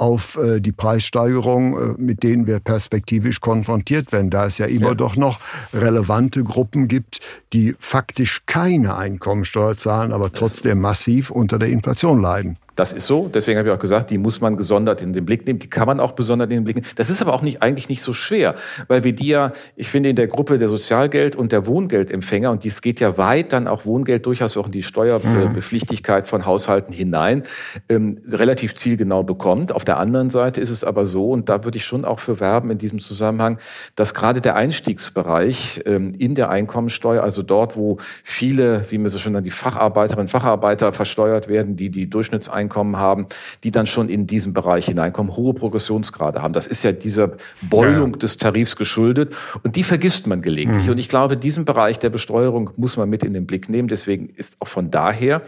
auf 0.00 0.38
äh, 0.38 0.60
die 0.60 0.72
Preissteigerung, 0.72 1.76
äh, 1.76 1.94
mit 1.98 2.22
denen 2.22 2.46
wir 2.46 2.60
perspektivisch 2.60 3.40
konfrontiert 3.40 4.12
werden, 4.12 4.30
da 4.30 4.46
es 4.46 4.58
ja 4.58 4.66
immer 4.66 4.88
ja. 4.88 4.94
doch 4.94 5.16
noch 5.16 5.40
relevante 5.74 6.42
Gruppen 6.42 6.88
gibt, 6.88 7.20
die 7.52 7.74
faktisch 7.78 8.42
keine 8.46 8.96
Einkommensteuer 8.96 9.76
zahlen, 9.76 10.12
aber 10.12 10.32
trotzdem 10.32 10.80
massiv 10.80 11.30
unter 11.30 11.58
der 11.58 11.68
Inflation 11.68 12.20
leiden. 12.20 12.56
Das 12.76 12.92
ist 12.92 13.06
so. 13.06 13.28
Deswegen 13.28 13.58
habe 13.58 13.68
ich 13.68 13.74
auch 13.74 13.80
gesagt, 13.80 14.10
die 14.10 14.18
muss 14.18 14.40
man 14.40 14.56
gesondert 14.56 15.02
in 15.02 15.12
den 15.12 15.24
Blick 15.24 15.46
nehmen. 15.46 15.58
Die 15.58 15.68
kann 15.68 15.86
man 15.86 16.00
auch 16.00 16.12
besonders 16.12 16.46
in 16.46 16.56
den 16.56 16.64
Blick 16.64 16.76
nehmen. 16.76 16.86
Das 16.96 17.10
ist 17.10 17.20
aber 17.20 17.34
auch 17.34 17.42
nicht, 17.42 17.62
eigentlich 17.62 17.88
nicht 17.88 18.02
so 18.02 18.14
schwer, 18.14 18.54
weil 18.88 19.04
wir 19.04 19.12
die 19.12 19.28
ja, 19.28 19.52
ich 19.76 19.88
finde, 19.88 20.08
in 20.08 20.16
der 20.16 20.28
Gruppe 20.28 20.58
der 20.58 20.68
Sozialgeld- 20.68 21.36
und 21.36 21.52
der 21.52 21.66
Wohngeldempfänger, 21.66 22.50
und 22.50 22.64
dies 22.64 22.80
geht 22.80 23.00
ja 23.00 23.18
weit 23.18 23.52
dann 23.52 23.68
auch 23.68 23.84
Wohngeld 23.84 24.24
durchaus 24.26 24.56
auch 24.56 24.66
in 24.66 24.72
die 24.72 24.82
Steuerpflichtigkeit 24.82 26.28
von 26.28 26.46
Haushalten 26.46 26.92
hinein, 26.92 27.42
ähm, 27.88 28.20
relativ 28.30 28.74
zielgenau 28.74 29.22
bekommt. 29.22 29.72
Auf 29.72 29.84
der 29.84 29.98
anderen 29.98 30.30
Seite 30.30 30.60
ist 30.60 30.70
es 30.70 30.84
aber 30.84 31.06
so, 31.06 31.30
und 31.30 31.48
da 31.48 31.64
würde 31.64 31.76
ich 31.76 31.84
schon 31.84 32.04
auch 32.04 32.20
für 32.20 32.40
werben 32.40 32.70
in 32.70 32.78
diesem 32.78 33.00
Zusammenhang, 33.00 33.58
dass 33.94 34.14
gerade 34.14 34.40
der 34.40 34.56
Einstiegsbereich 34.56 35.82
ähm, 35.86 36.14
in 36.18 36.34
der 36.34 36.50
Einkommensteuer, 36.50 37.22
also 37.22 37.42
dort, 37.42 37.76
wo 37.76 37.98
viele, 38.24 38.84
wie 38.90 38.98
mir 38.98 39.08
so 39.08 39.18
schon 39.18 39.34
dann 39.34 39.44
die 39.44 39.50
Facharbeiterinnen 39.50 40.24
und 40.24 40.30
Facharbeiter 40.30 40.92
versteuert 40.92 41.48
werden, 41.48 41.76
die 41.76 41.90
die 41.90 42.08
Durchschnittseinkommen 42.08 42.59
Durchschnittseinkommen 42.60 42.96
haben, 42.96 43.26
die 43.64 43.70
dann 43.70 43.86
schon 43.86 44.08
in 44.08 44.26
diesen 44.26 44.52
Bereich 44.52 44.86
hineinkommen, 44.86 45.36
hohe 45.36 45.54
Progressionsgrade 45.54 46.42
haben. 46.42 46.52
Das 46.52 46.66
ist 46.66 46.82
ja 46.82 46.92
dieser 46.92 47.32
Beulung 47.62 48.12
ja. 48.12 48.18
des 48.18 48.36
Tarifs 48.36 48.76
geschuldet 48.76 49.32
und 49.62 49.76
die 49.76 49.82
vergisst 49.82 50.26
man 50.26 50.42
gelegentlich. 50.42 50.86
Mhm. 50.86 50.92
Und 50.92 50.98
ich 50.98 51.08
glaube, 51.08 51.36
diesen 51.36 51.64
Bereich 51.64 51.98
der 51.98 52.10
Besteuerung 52.10 52.70
muss 52.76 52.96
man 52.96 53.08
mit 53.08 53.24
in 53.24 53.32
den 53.32 53.46
Blick 53.46 53.68
nehmen. 53.68 53.88
Deswegen 53.88 54.30
ist 54.36 54.56
auch 54.60 54.68
von 54.68 54.90
daher 54.90 55.42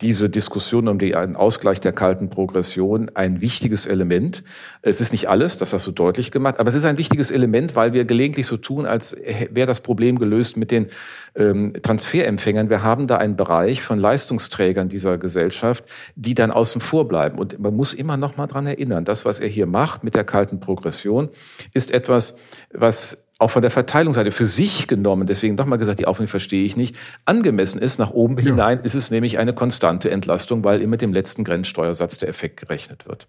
diese 0.00 0.28
Diskussion 0.28 0.88
um 0.88 0.98
den 0.98 1.36
Ausgleich 1.36 1.80
der 1.80 1.92
kalten 1.92 2.28
Progression 2.28 3.10
ein 3.14 3.40
wichtiges 3.40 3.86
Element. 3.86 4.44
Es 4.82 5.00
ist 5.00 5.12
nicht 5.12 5.30
alles, 5.30 5.56
das 5.56 5.72
hast 5.72 5.86
du 5.86 5.90
deutlich 5.90 6.30
gemacht, 6.30 6.60
aber 6.60 6.68
es 6.68 6.74
ist 6.74 6.84
ein 6.84 6.98
wichtiges 6.98 7.30
Element, 7.30 7.74
weil 7.76 7.94
wir 7.94 8.04
gelegentlich 8.04 8.46
so 8.46 8.58
tun, 8.58 8.84
als 8.84 9.16
wäre 9.50 9.66
das 9.66 9.80
Problem 9.80 10.18
gelöst 10.18 10.58
mit 10.58 10.70
den 10.70 10.88
ähm, 11.34 11.72
Transferempfängern. 11.82 12.68
Wir 12.68 12.82
haben 12.82 13.06
da 13.06 13.16
einen 13.16 13.36
Bereich 13.36 13.82
von 13.82 13.98
Leistungsträgern 13.98 14.88
dieser 14.90 15.16
Gesellschaft, 15.16 15.84
die 16.14 16.34
dann 16.34 16.50
außen 16.50 16.80
vor 16.82 17.08
bleiben. 17.08 17.38
Und 17.38 17.58
man 17.58 17.74
muss 17.74 17.94
immer 17.94 18.18
noch 18.18 18.36
mal 18.36 18.46
dran 18.46 18.66
erinnern, 18.66 19.04
das, 19.04 19.24
was 19.24 19.40
er 19.40 19.48
hier 19.48 19.66
macht 19.66 20.04
mit 20.04 20.14
der 20.14 20.24
kalten 20.24 20.60
Progression, 20.60 21.30
ist 21.72 21.90
etwas, 21.90 22.36
was 22.70 23.25
auch 23.38 23.50
von 23.50 23.62
der 23.62 23.70
Verteilungsseite 23.70 24.32
für 24.32 24.46
sich 24.46 24.88
genommen, 24.88 25.26
deswegen 25.26 25.54
nochmal 25.54 25.78
gesagt, 25.78 26.00
die 26.00 26.06
Aufwendung 26.06 26.30
verstehe 26.30 26.64
ich 26.64 26.76
nicht, 26.76 26.96
angemessen 27.26 27.80
ist. 27.80 27.98
Nach 27.98 28.10
oben 28.10 28.36
ja. 28.38 28.46
hinein 28.46 28.80
ist 28.80 28.94
es 28.94 29.10
nämlich 29.10 29.38
eine 29.38 29.52
konstante 29.52 30.10
Entlastung, 30.10 30.64
weil 30.64 30.80
immer 30.80 30.96
mit 30.96 31.02
dem 31.02 31.12
letzten 31.12 31.44
Grenzsteuersatz 31.44 32.16
der 32.16 32.30
Effekt 32.30 32.58
gerechnet 32.58 33.06
wird. 33.06 33.28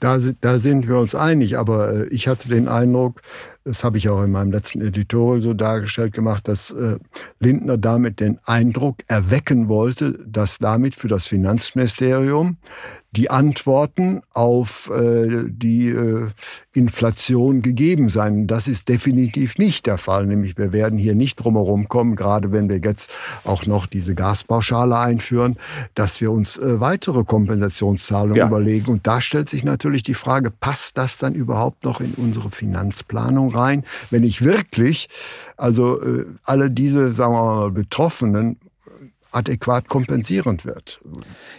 Da, 0.00 0.18
da 0.40 0.58
sind 0.58 0.88
wir 0.88 0.96
uns 0.98 1.14
einig, 1.14 1.58
aber 1.58 1.92
äh, 1.92 2.06
ich 2.08 2.28
hatte 2.28 2.48
den 2.48 2.66
Eindruck, 2.66 3.20
das 3.64 3.84
habe 3.84 3.98
ich 3.98 4.08
auch 4.08 4.22
in 4.22 4.30
meinem 4.32 4.52
letzten 4.52 4.80
Editorial 4.80 5.42
so 5.42 5.52
dargestellt 5.52 6.14
gemacht, 6.14 6.48
dass 6.48 6.70
äh, 6.70 6.96
Lindner 7.40 7.76
damit 7.76 8.20
den 8.20 8.38
Eindruck 8.44 8.98
erwecken 9.06 9.68
wollte, 9.68 10.18
dass 10.26 10.58
damit 10.58 10.94
für 10.94 11.08
das 11.08 11.26
Finanzministerium 11.26 12.56
die 13.16 13.30
Antworten 13.30 14.22
auf 14.32 14.90
äh, 14.90 15.44
die 15.48 15.88
äh, 15.88 16.28
Inflation 16.72 17.62
gegeben 17.62 18.08
seien. 18.08 18.46
Das 18.46 18.66
ist 18.66 18.88
definitiv 18.88 19.56
nicht 19.58 19.86
der 19.86 19.98
Fall. 19.98 20.26
Nämlich 20.26 20.58
wir 20.58 20.72
werden 20.72 20.98
hier 20.98 21.14
nicht 21.14 21.36
drumherum 21.36 21.88
kommen, 21.88 22.16
gerade 22.16 22.50
wenn 22.52 22.68
wir 22.68 22.78
jetzt 22.78 23.12
auch 23.44 23.66
noch 23.66 23.86
diese 23.86 24.14
Gaspauschale 24.14 24.98
einführen, 24.98 25.56
dass 25.94 26.20
wir 26.20 26.32
uns 26.32 26.58
äh, 26.58 26.80
weitere 26.80 27.24
Kompensationszahlungen 27.24 28.36
ja. 28.36 28.46
überlegen. 28.46 28.90
Und 28.90 29.06
da 29.06 29.20
stellt 29.20 29.48
sich 29.48 29.64
natürlich 29.64 30.02
die 30.02 30.14
Frage, 30.14 30.50
passt 30.50 30.98
das 30.98 31.18
dann 31.18 31.34
überhaupt 31.34 31.84
noch 31.84 32.00
in 32.00 32.14
unsere 32.16 32.50
Finanzplanung 32.50 33.54
rein, 33.54 33.84
wenn 34.10 34.24
ich 34.24 34.42
wirklich, 34.42 35.08
also 35.56 36.02
äh, 36.02 36.26
alle 36.44 36.70
diese, 36.70 37.12
sagen 37.12 37.34
wir 37.34 37.44
mal, 37.44 37.70
Betroffenen 37.70 38.58
adäquat 39.34 39.88
kompensierend 39.88 40.64
wird. 40.64 41.00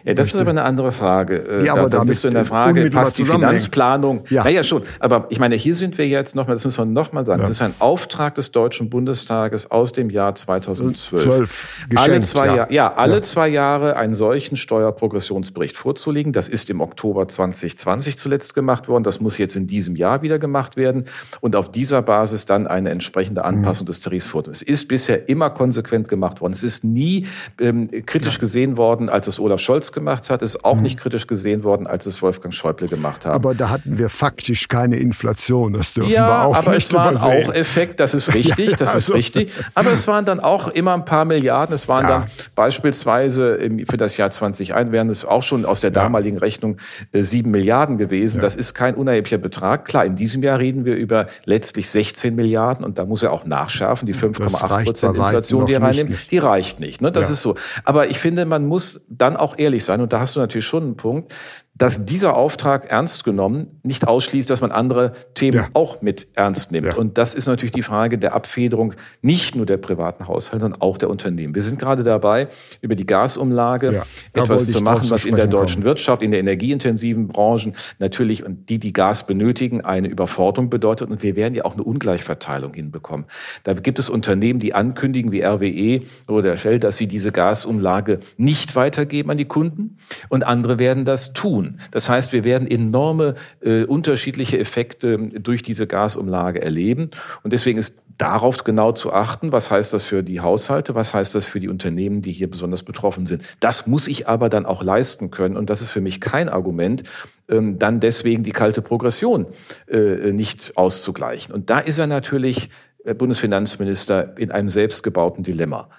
Ja, 0.03 0.13
das 0.13 0.27
ist 0.27 0.35
aber 0.35 0.51
eine 0.51 0.63
andere 0.63 0.91
Frage. 0.91 1.35
Äh, 1.35 1.65
ja, 1.65 1.73
aber 1.73 1.89
da, 1.89 1.99
da 1.99 2.03
bist 2.03 2.23
du 2.23 2.29
in 2.29 2.33
der 2.33 2.45
Frage, 2.45 2.89
passt 2.89 3.17
die 3.17 3.25
Finanzplanung? 3.25 4.23
Ja. 4.29 4.43
Naja, 4.43 4.63
schon. 4.63 4.83
Aber 4.99 5.27
ich 5.29 5.39
meine, 5.39 5.55
hier 5.55 5.75
sind 5.75 5.97
wir 5.97 6.07
jetzt 6.07 6.35
nochmal, 6.35 6.55
das 6.55 6.63
müssen 6.63 6.77
wir 6.77 6.85
nochmal 6.85 7.25
sagen, 7.25 7.41
ja. 7.41 7.47
das 7.47 7.57
ist 7.57 7.61
ein 7.61 7.73
Auftrag 7.79 8.35
des 8.35 8.51
Deutschen 8.51 8.89
Bundestages 8.89 9.69
aus 9.71 9.91
dem 9.91 10.09
Jahr 10.09 10.35
2012. 10.35 11.23
12, 11.23 11.67
alle 11.95 12.21
zwei 12.21 12.45
ja. 12.47 12.55
Jahre, 12.55 12.73
ja, 12.73 12.93
alle 12.93 13.15
ja. 13.15 13.21
zwei 13.21 13.47
Jahre 13.47 13.97
einen 13.97 14.15
solchen 14.15 14.57
Steuerprogressionsbericht 14.57 15.75
vorzulegen. 15.75 16.33
Das 16.33 16.47
ist 16.47 16.69
im 16.69 16.81
Oktober 16.81 17.27
2020 17.27 18.17
zuletzt 18.17 18.53
gemacht 18.53 18.87
worden. 18.87 19.03
Das 19.03 19.19
muss 19.19 19.37
jetzt 19.37 19.55
in 19.55 19.67
diesem 19.67 19.95
Jahr 19.95 20.21
wieder 20.21 20.39
gemacht 20.39 20.77
werden. 20.77 21.05
Und 21.41 21.55
auf 21.55 21.71
dieser 21.71 22.01
Basis 22.01 22.45
dann 22.45 22.67
eine 22.67 22.89
entsprechende 22.89 23.43
Anpassung 23.43 23.85
mhm. 23.85 23.87
des 23.87 23.99
Tarifs 23.99 24.27
vorzunehmen. 24.27 24.55
Es 24.55 24.61
ist 24.61 24.87
bisher 24.87 25.27
immer 25.29 25.49
konsequent 25.49 26.07
gemacht 26.07 26.41
worden. 26.41 26.53
Es 26.53 26.63
ist 26.63 26.83
nie 26.83 27.27
ähm, 27.65 27.89
kritisch 28.05 28.35
ja. 28.35 28.39
gesehen 28.39 28.77
worden, 28.77 29.09
als 29.09 29.27
es 29.27 29.39
Olaf 29.39 29.59
Scholz 29.59 29.91
gemacht 29.91 30.29
hat, 30.29 30.41
ist 30.41 30.63
auch 30.63 30.75
mhm. 30.75 30.83
nicht 30.83 30.99
kritisch 30.99 31.27
gesehen 31.27 31.63
worden, 31.63 31.87
als 31.87 32.05
es 32.05 32.21
Wolfgang 32.21 32.53
Schäuble 32.53 32.87
gemacht 32.87 33.25
hat. 33.25 33.33
Aber 33.33 33.53
da 33.53 33.69
hatten 33.69 33.97
wir 33.97 34.09
faktisch 34.09 34.67
keine 34.67 34.97
Inflation, 34.97 35.73
das 35.73 35.93
dürfen 35.93 36.11
ja, 36.11 36.27
wir 36.27 36.45
auch 36.45 36.55
aber 36.55 36.71
nicht 36.71 36.87
es 36.87 36.93
war 36.93 37.23
auch 37.23 37.53
Effekt, 37.53 37.99
das 37.99 38.13
ist 38.13 38.33
richtig, 38.33 38.71
ja, 38.71 38.77
das 38.77 38.93
also. 38.93 39.13
ist 39.13 39.17
richtig. 39.17 39.51
Aber 39.73 39.91
es 39.91 40.07
waren 40.07 40.25
dann 40.25 40.39
auch 40.39 40.67
immer 40.69 40.93
ein 40.93 41.05
paar 41.05 41.25
Milliarden. 41.25 41.75
Es 41.75 41.87
waren 41.87 42.07
dann 42.07 42.25
beispielsweise 42.55 43.59
für 43.87 43.97
das 43.97 44.17
Jahr 44.17 44.31
2021 44.31 44.95
wären 44.95 45.09
es 45.09 45.25
auch 45.25 45.43
schon 45.43 45.65
aus 45.65 45.79
der 45.79 45.91
damaligen 45.91 46.37
Rechnung 46.37 46.77
äh, 47.11 47.23
sieben 47.23 47.51
Milliarden 47.51 47.97
gewesen. 47.97 48.41
Das 48.41 48.55
ist 48.55 48.73
kein 48.73 48.95
unerheblicher 48.95 49.37
Betrag. 49.37 49.85
Klar, 49.85 50.05
in 50.05 50.15
diesem 50.15 50.43
Jahr 50.43 50.59
reden 50.59 50.85
wir 50.85 50.95
über 50.95 51.27
letztlich 51.45 51.89
16 51.89 52.35
Milliarden 52.35 52.85
und 52.85 52.97
da 52.97 53.05
muss 53.05 53.23
er 53.23 53.31
auch 53.31 53.45
nachschärfen. 53.45 54.05
Die 54.05 54.15
5,8 54.15 54.83
Prozent 54.85 55.15
Inflation, 55.15 55.65
die 55.65 55.73
er 55.73 55.81
reinnimmt, 55.81 56.31
die 56.31 56.37
reicht 56.37 56.79
nicht. 56.79 57.01
Ne? 57.01 57.11
Das 57.11 57.29
ist 57.29 57.41
so. 57.41 57.54
Aber 57.83 58.09
ich 58.09 58.19
finde, 58.19 58.45
man 58.45 58.65
muss 58.65 59.01
dann 59.09 59.35
auch 59.37 59.57
ehrlich 59.57 59.83
sein, 59.83 60.01
und 60.01 60.13
da 60.13 60.19
hast 60.19 60.35
du 60.35 60.39
natürlich 60.39 60.65
schon 60.65 60.83
einen 60.83 60.97
Punkt, 60.97 61.33
dass 61.77 62.05
dieser 62.05 62.37
Auftrag 62.37 62.89
ernst 62.89 63.25
genommen 63.25 63.79
nicht 63.83 64.07
ausschließt, 64.07 64.49
dass 64.49 64.61
man 64.61 64.71
andere 64.71 65.11
Themen 65.33 65.57
ja. 65.57 65.67
auch 65.73 66.01
mit 66.01 66.27
ernst 66.33 66.71
nimmt. 66.71 66.87
Ja. 66.87 66.95
Und 66.95 67.17
das 67.17 67.33
ist 67.33 67.47
natürlich 67.47 67.73
die 67.73 67.81
Frage 67.81 68.17
der 68.17 68.33
Abfederung 68.33 68.93
nicht 69.21 69.57
nur 69.57 69.65
der 69.65 69.75
privaten 69.75 70.27
Haushalte, 70.27 70.61
sondern 70.61 70.81
auch 70.81 70.97
der 70.97 71.09
Unternehmen. 71.09 71.53
Wir 71.53 71.61
sind 71.61 71.77
gerade 71.77 72.03
dabei, 72.03 72.47
über 72.79 72.95
die 72.95 73.05
Gasumlage 73.05 73.93
ja. 73.93 74.03
etwas 74.41 74.71
zu 74.71 74.81
machen, 74.81 75.09
was 75.09 75.25
in 75.25 75.35
der 75.35 75.47
deutschen 75.47 75.81
kommen. 75.81 75.85
Wirtschaft, 75.85 76.21
in 76.21 76.31
der 76.31 76.39
energieintensiven 76.39 77.27
Branchen 77.27 77.75
natürlich 77.99 78.45
und 78.45 78.69
die, 78.69 78.79
die 78.79 78.93
Gas 78.93 79.27
benötigen, 79.27 79.81
eine 79.81 80.07
Überforderung 80.07 80.69
bedeutet. 80.69 81.09
Und 81.09 81.23
wir 81.23 81.35
werden 81.35 81.55
ja 81.55 81.65
auch 81.65 81.73
eine 81.73 81.83
Ungleichverteilung 81.83 82.73
hinbekommen. 82.73 83.25
Da 83.63 83.73
gibt 83.73 83.99
es 83.99 84.09
Unternehmen, 84.09 84.61
die 84.61 84.73
ankündigen, 84.73 85.33
wie 85.33 85.41
RWE 85.41 86.03
oder 86.27 86.55
Shell, 86.55 86.79
dass 86.79 86.95
sie 86.95 87.07
diese 87.07 87.33
Gasumlage 87.33 88.19
nicht 88.37 88.77
weitergeben 88.77 89.29
an 89.29 89.37
die 89.37 89.45
Kunden. 89.45 89.97
Und 90.29 90.45
andere 90.45 90.79
werden 90.79 91.03
das 91.03 91.33
tun 91.33 91.64
tun. 91.65 91.79
Das 91.91 92.09
heißt, 92.09 92.33
wir 92.33 92.43
werden 92.43 92.69
enorme 92.69 93.35
äh, 93.61 93.83
unterschiedliche 93.83 94.59
Effekte 94.59 95.17
durch 95.17 95.63
diese 95.63 95.87
Gasumlage 95.87 96.61
erleben. 96.61 97.11
Und 97.43 97.53
deswegen 97.53 97.77
ist 97.77 97.95
darauf 98.17 98.63
genau 98.63 98.93
zu 98.93 99.11
achten, 99.11 99.51
was 99.51 99.69
heißt 99.71 99.93
das 99.93 100.03
für 100.03 100.23
die 100.23 100.39
Haushalte, 100.39 100.95
was 100.95 101.13
heißt 101.13 101.35
das 101.35 101.45
für 101.45 101.59
die 101.59 101.67
Unternehmen, 101.67 102.21
die 102.21 102.31
hier 102.31 102.49
besonders 102.49 102.83
betroffen 102.83 103.25
sind. 103.25 103.43
Das 103.59 103.87
muss 103.87 104.07
ich 104.07 104.27
aber 104.27 104.49
dann 104.49 104.65
auch 104.65 104.83
leisten 104.83 105.31
können. 105.31 105.57
Und 105.57 105.69
das 105.69 105.81
ist 105.81 105.89
für 105.89 106.01
mich 106.01 106.21
kein 106.21 106.47
Argument, 106.47 107.03
ähm, 107.49 107.77
dann 107.77 107.99
deswegen 107.99 108.43
die 108.43 108.51
kalte 108.51 108.81
Progression 108.81 109.47
äh, 109.87 110.31
nicht 110.31 110.77
auszugleichen. 110.77 111.53
Und 111.53 111.69
da 111.69 111.79
ist 111.79 111.97
er 111.97 112.07
natürlich, 112.07 112.69
äh, 113.03 113.13
Bundesfinanzminister, 113.13 114.37
in 114.37 114.51
einem 114.51 114.69
selbstgebauten 114.69 115.43
Dilemma. 115.43 115.89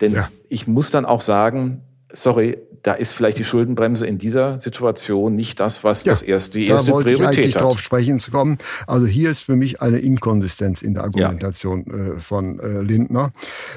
Denn 0.00 0.12
ja. 0.12 0.28
ich 0.48 0.66
muss 0.66 0.90
dann 0.90 1.04
auch 1.04 1.20
sagen, 1.20 1.82
sorry, 2.14 2.58
da 2.82 2.92
ist 2.92 3.12
vielleicht 3.12 3.38
die 3.38 3.44
Schuldenbremse 3.44 4.06
in 4.06 4.18
dieser 4.18 4.60
Situation 4.60 5.34
nicht 5.34 5.58
das, 5.58 5.84
was 5.84 6.04
ja, 6.04 6.12
das 6.12 6.22
erste, 6.22 6.58
die 6.58 6.66
erste 6.66 6.88
da 6.88 6.92
wollte 6.92 7.14
Priorität 7.14 7.32
ich 7.32 7.38
eigentlich 7.38 7.54
hat. 7.56 7.62
darauf 7.62 7.80
sprechen 7.80 8.20
zu 8.20 8.30
kommen. 8.30 8.58
Also 8.86 9.06
hier 9.06 9.30
ist 9.30 9.42
für 9.42 9.56
mich 9.56 9.80
eine 9.80 9.98
Inkonsistenz 9.98 10.82
in 10.82 10.94
der 10.94 11.04
Argumentation 11.04 11.84
ja. 11.86 11.94
Äh, 11.94 12.20
von 12.20 12.58
äh, 12.60 12.80
Lindner. 12.80 13.32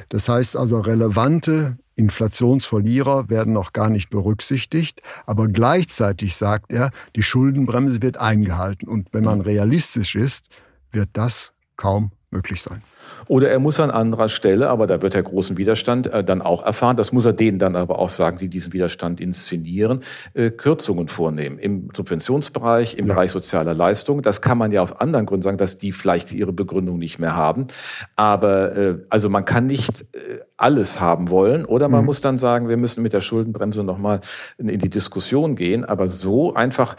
Das 0.10 0.28
heißt 0.30 0.58
also 0.58 0.80
relevante 0.80 1.78
Inflationsverlierer 1.96 3.30
werden 3.30 3.54
noch 3.54 3.74
gar 3.74 3.90
nicht 3.90 4.10
berücksichtigt, 4.10 5.02
aber 5.26 5.48
gleichzeitig 5.48 6.36
sagt 6.36 6.72
er, 6.72 6.92
die 7.16 7.24
Schuldenbremse 7.24 8.02
wird 8.02 8.18
eingehalten 8.18 8.88
und 8.88 9.14
wenn 9.14 9.24
man 9.24 9.42
realistisch 9.42 10.16
ist, 10.16 10.46
wird 10.92 11.10
das 11.14 11.54
kaum 11.76 12.12
möglich 12.30 12.62
sein. 12.62 12.84
Oder 13.28 13.50
er 13.50 13.60
muss 13.60 13.80
an 13.80 13.92
anderer 13.92 14.30
Stelle, 14.30 14.70
aber 14.70 14.88
da 14.88 15.02
wird 15.02 15.16
er 15.16 15.24
großen 15.24 15.58
Widerstand 15.58 16.08
äh, 16.08 16.24
dann 16.24 16.42
auch 16.42 16.66
erfahren, 16.66 16.98
das 16.98 17.12
muss 17.12 17.26
er 17.26 17.34
denen 17.34 17.60
dann 17.60 17.76
aber 17.76 18.00
auch 18.00 18.10
sagen, 18.10 18.38
die 18.38 18.50
diesen 18.50 18.74
Widerstand 18.74 19.20
inszenieren, 19.20 20.02
äh, 20.34 20.52
Kürzungen 20.52 21.08
vornehmen. 21.08 21.60
Im 21.60 21.90
Subventionsbereich, 21.96 22.96
im 22.96 23.08
ja. 23.08 23.14
Bereich 23.14 23.32
sozialer 23.32 23.74
Leistungen. 23.74 24.22
Das 24.22 24.42
kann 24.42 24.58
man 24.58 24.72
ja 24.72 24.82
auf 24.82 25.02
anderen 25.02 25.26
Gründen 25.26 25.44
sagen, 25.44 25.58
dass 25.58 25.78
die 25.78 25.92
vielleicht 25.92 26.34
ihre 26.34 26.54
Begründung 26.54 26.98
nicht 26.98 27.20
mehr 27.20 27.36
haben. 27.36 27.68
Aber 28.16 28.76
äh, 28.76 28.96
also 29.10 29.30
man 29.30 29.46
kann 29.46 29.68
nicht 29.68 30.02
äh, 30.14 30.40
alles 30.58 31.00
haben 31.00 31.30
wollen. 31.30 31.66
Oder 31.66 31.88
man 31.90 32.02
mhm. 32.02 32.08
muss 32.08 32.22
dann 32.22 32.38
sagen, 32.38 32.68
wir 32.70 32.78
müssen 32.78 33.04
mit 33.04 33.14
der 33.14 33.22
Schuldenbremse 33.22 33.84
nochmal 33.84 34.22
in 34.58 34.80
die 34.80 34.90
Diskussion 34.90 35.56
gehen. 35.56 35.86
Aber 35.86 36.08
so 36.08 36.54
einfach 36.54 36.96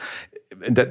das 0.70 0.88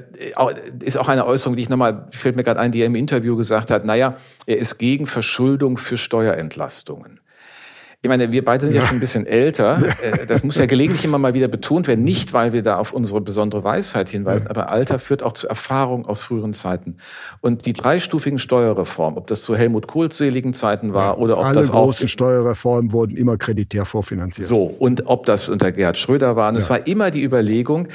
ist 0.84 0.98
auch 0.98 1.08
eine 1.08 1.26
Äußerung, 1.26 1.56
die 1.56 1.64
ich 1.64 1.70
nochmal, 1.70 2.08
fällt 2.12 2.36
mir 2.36 2.44
gerade 2.44 2.60
ein, 2.60 2.72
die 2.72 2.82
er 2.82 2.86
im 2.86 2.96
Interview 2.96 3.36
gesagt 3.36 3.72
hat, 3.72 3.86
naja, 3.86 4.18
er 4.46 4.58
ist 4.58 4.78
gegen 4.78 5.08
Verschuldung 5.08 5.78
für 5.78 5.98
Steuerentlastungen. 5.98 7.20
Ich 8.04 8.10
meine, 8.10 8.32
wir 8.32 8.46
beide 8.46 8.66
sind 8.66 8.76
ja, 8.76 8.86
schon 8.86 8.98
ein 8.98 9.00
bisschen 9.00 9.26
älter. 9.26 9.82
Äh, 10.04 10.28
das 10.28 10.44
muss 10.44 10.56
ja 10.56 10.68
gelegentlich 10.68 11.04
immer 11.04 11.18
mal 11.18 11.34
wieder 11.34 11.48
betont 11.48 11.88
werden. 11.88 12.04
Nicht, 12.04 12.32
weil 12.32 12.54
wir 12.54 12.62
da 12.62 12.78
auf 12.78 12.94
unsere 12.94 13.22
besondere 13.22 13.64
Weisheit 13.64 14.08
hinweisen, 14.08 14.48
aber 14.48 14.72
Alter 14.72 15.00
führt 15.00 15.24
auch 15.24 15.34
zu 15.34 15.48
Erfahrung 15.48 16.06
aus 16.06 16.22
früheren 16.22 16.54
Zeiten. 16.54 16.98
Und 17.42 17.66
die 17.66 17.74
dreistufigen 17.74 18.38
Steuerreform, 18.38 19.18
ob 19.18 19.26
das 19.26 19.42
zu 19.42 19.56
Helmut 19.56 19.88
Kohls 19.88 20.16
seligen 20.16 20.54
Zeiten 20.54 20.94
war 20.94 21.18
oder 21.18 21.40
ob 21.40 21.54
das 21.54 21.72
auch... 21.72 21.74
Alle 21.74 21.86
großen 21.86 22.08
Steuerreformen 22.08 22.92
wurden 22.92 23.18
immer 23.18 23.36
kreditär 23.38 23.86
vorfinanziert. 23.86 24.48
So, 24.48 24.64
und 24.64 25.08
ob 25.08 25.26
das 25.26 25.50
unter 25.50 25.72
Gerhard 25.72 25.98
Schröder 25.98 26.36
war. 26.36 26.50
Und 26.50 26.56
ja. 26.56 26.60
es 26.60 26.70
war 26.70 26.86
immer 26.86 27.10
die 27.10 27.24
Überlegung, 27.24 27.88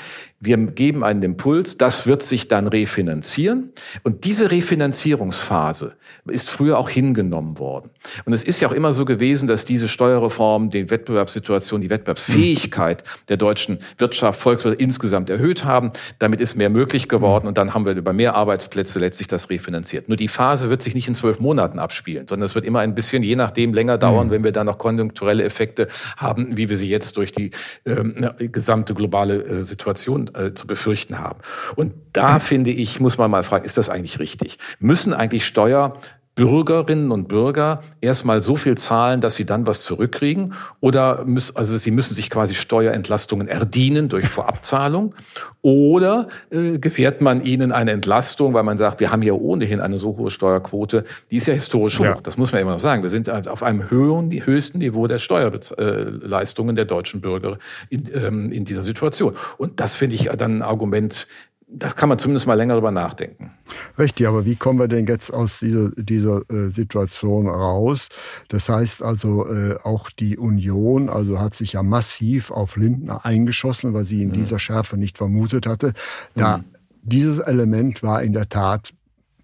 wir 0.44 0.56
geben 0.56 1.04
einen 1.04 1.22
Impuls, 1.22 1.78
das 1.78 2.04
wird 2.04 2.24
sich 2.24 2.48
dann 2.48 2.66
refinanzieren. 2.66 3.72
Und 4.02 4.24
diese 4.24 4.50
Refinanzierungsphase 4.50 5.94
ist 6.26 6.50
früher 6.50 6.78
auch 6.78 6.90
hingenommen 6.90 7.60
worden. 7.60 7.90
Und 8.24 8.32
es 8.32 8.42
ist 8.42 8.60
ja 8.60 8.68
auch 8.68 8.72
immer 8.72 8.92
so 8.92 9.04
gewesen, 9.04 9.46
dass 9.46 9.64
diese 9.64 9.86
Steuerreform 9.86 10.70
die 10.70 10.90
Wettbewerbssituation, 10.90 11.80
die 11.80 11.90
Wettbewerbsfähigkeit 11.90 13.04
der 13.28 13.36
deutschen 13.36 13.78
Wirtschaft, 13.98 14.40
Volkswirtschaft 14.40 14.80
insgesamt 14.80 15.30
erhöht 15.30 15.64
haben. 15.64 15.92
Damit 16.18 16.40
ist 16.40 16.56
mehr 16.56 16.70
möglich 16.70 17.08
geworden 17.08 17.46
und 17.46 17.56
dann 17.56 17.72
haben 17.72 17.86
wir 17.86 17.94
über 17.94 18.12
mehr 18.12 18.34
Arbeitsplätze 18.34 18.98
letztlich 18.98 19.28
das 19.28 19.48
refinanziert. 19.48 20.08
Nur 20.08 20.16
die 20.16 20.28
Phase 20.28 20.70
wird 20.70 20.82
sich 20.82 20.96
nicht 20.96 21.06
in 21.06 21.14
zwölf 21.14 21.38
Monaten 21.38 21.78
abspielen, 21.78 22.26
sondern 22.28 22.46
es 22.46 22.56
wird 22.56 22.64
immer 22.64 22.80
ein 22.80 22.96
bisschen, 22.96 23.22
je 23.22 23.36
nachdem, 23.36 23.74
länger 23.74 23.96
dauern, 23.96 24.32
wenn 24.32 24.42
wir 24.42 24.50
da 24.50 24.64
noch 24.64 24.78
konjunkturelle 24.78 25.44
Effekte 25.44 25.86
haben, 26.16 26.56
wie 26.56 26.68
wir 26.68 26.76
sie 26.76 26.88
jetzt 26.88 27.16
durch 27.16 27.30
die 27.30 27.52
ähm, 27.86 28.28
gesamte 28.38 28.94
globale 28.94 29.42
äh, 29.44 29.64
Situation 29.64 30.31
äh, 30.34 30.52
zu 30.54 30.66
befürchten 30.66 31.18
haben. 31.18 31.40
Und 31.76 31.94
da 32.12 32.38
finde 32.40 32.70
ich, 32.70 33.00
muss 33.00 33.18
man 33.18 33.30
mal 33.30 33.42
fragen, 33.42 33.64
ist 33.64 33.78
das 33.78 33.88
eigentlich 33.88 34.18
richtig? 34.18 34.58
Müssen 34.78 35.12
eigentlich 35.12 35.46
Steuer 35.46 35.98
Bürgerinnen 36.34 37.10
und 37.10 37.28
Bürger 37.28 37.82
erstmal 38.00 38.40
so 38.40 38.56
viel 38.56 38.78
zahlen, 38.78 39.20
dass 39.20 39.34
sie 39.34 39.44
dann 39.44 39.66
was 39.66 39.82
zurückkriegen? 39.82 40.54
Oder 40.80 41.24
müssen, 41.26 41.56
also 41.56 41.76
sie 41.76 41.90
müssen 41.90 42.14
sich 42.14 42.30
quasi 42.30 42.54
Steuerentlastungen 42.54 43.48
erdienen 43.48 44.08
durch 44.08 44.26
Vorabzahlung? 44.26 45.14
Oder 45.60 46.28
äh, 46.50 46.78
gewährt 46.78 47.20
man 47.20 47.44
ihnen 47.44 47.70
eine 47.70 47.90
Entlastung, 47.90 48.54
weil 48.54 48.62
man 48.62 48.78
sagt, 48.78 49.00
wir 49.00 49.12
haben 49.12 49.22
ja 49.22 49.34
ohnehin 49.34 49.80
eine 49.80 49.98
so 49.98 50.16
hohe 50.16 50.30
Steuerquote, 50.30 51.04
die 51.30 51.36
ist 51.36 51.46
ja 51.46 51.54
historisch 51.54 51.98
hoch. 51.98 52.04
Ja. 52.04 52.18
Das 52.22 52.38
muss 52.38 52.50
man 52.50 52.62
immer 52.62 52.72
noch 52.72 52.80
sagen. 52.80 53.02
Wir 53.02 53.10
sind 53.10 53.28
auf 53.28 53.62
einem 53.62 53.90
höheren, 53.90 54.30
höchsten 54.32 54.78
Niveau 54.78 55.06
der 55.06 55.18
Steuerleistungen 55.18 56.76
der 56.76 56.86
deutschen 56.86 57.20
Bürger 57.20 57.58
in, 57.90 58.10
ähm, 58.14 58.52
in 58.52 58.64
dieser 58.64 58.82
Situation. 58.82 59.36
Und 59.58 59.80
das 59.80 59.94
finde 59.94 60.16
ich 60.16 60.30
dann 60.38 60.58
ein 60.58 60.62
Argument, 60.62 61.26
das 61.74 61.96
kann 61.96 62.08
man 62.08 62.18
zumindest 62.18 62.46
mal 62.46 62.54
länger 62.54 62.74
darüber 62.74 62.90
nachdenken. 62.90 63.50
Richtig, 63.98 64.28
aber 64.28 64.44
wie 64.44 64.56
kommen 64.56 64.78
wir 64.78 64.88
denn 64.88 65.06
jetzt 65.06 65.32
aus 65.32 65.58
dieser, 65.60 65.90
dieser 65.96 66.42
äh, 66.50 66.68
Situation 66.68 67.48
raus? 67.48 68.08
Das 68.48 68.68
heißt 68.68 69.02
also, 69.02 69.46
äh, 69.46 69.76
auch 69.82 70.10
die 70.10 70.36
Union 70.36 71.08
also 71.08 71.40
hat 71.40 71.54
sich 71.54 71.72
ja 71.72 71.82
massiv 71.82 72.50
auf 72.50 72.76
Lindner 72.76 73.24
eingeschossen, 73.24 73.94
weil 73.94 74.04
sie 74.04 74.22
in 74.22 74.28
mhm. 74.28 74.34
dieser 74.34 74.58
Schärfe 74.58 74.96
nicht 74.96 75.16
vermutet 75.16 75.66
hatte. 75.66 75.92
Da 76.34 76.58
mhm. 76.58 76.64
Dieses 77.04 77.40
Element 77.40 78.04
war 78.04 78.22
in 78.22 78.32
der 78.32 78.48
Tat 78.48 78.92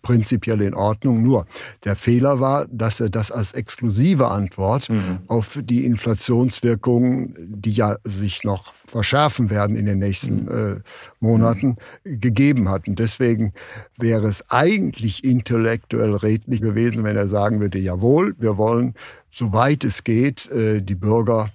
prinzipiell 0.09 0.63
in 0.63 0.73
Ordnung. 0.73 1.23
Nur 1.23 1.45
der 1.85 1.95
Fehler 1.95 2.41
war, 2.41 2.67
dass 2.71 2.99
er 2.99 3.11
das 3.11 3.31
als 3.31 3.53
exklusive 3.53 4.29
Antwort 4.29 4.89
mhm. 4.89 5.19
auf 5.27 5.59
die 5.63 5.85
Inflationswirkungen, 5.85 7.35
die 7.39 7.73
ja 7.73 7.97
sich 8.05 8.43
noch 8.43 8.73
verschärfen 8.87 9.51
werden 9.51 9.77
in 9.77 9.85
den 9.85 9.99
nächsten 9.99 10.45
mhm. 10.45 10.77
äh, 10.77 10.81
Monaten, 11.21 11.77
mhm. 12.05 12.21
gegeben 12.21 12.71
hat. 12.71 12.89
Und 12.89 12.99
deswegen 12.99 13.53
wäre 13.99 14.27
es 14.27 14.49
eigentlich 14.49 15.25
intellektuell 15.25 16.15
redlich 16.15 16.63
gewesen, 16.63 17.05
wenn 17.05 17.17
er 17.19 17.29
sagen 17.29 17.61
würde, 17.61 17.79
jawohl, 17.79 18.35
wir 18.39 18.57
wollen, 18.57 18.95
soweit 19.31 19.85
es 19.85 20.05
geht, 20.05 20.51
äh, 20.51 20.81
die 20.81 20.95
Bürger 20.95 21.51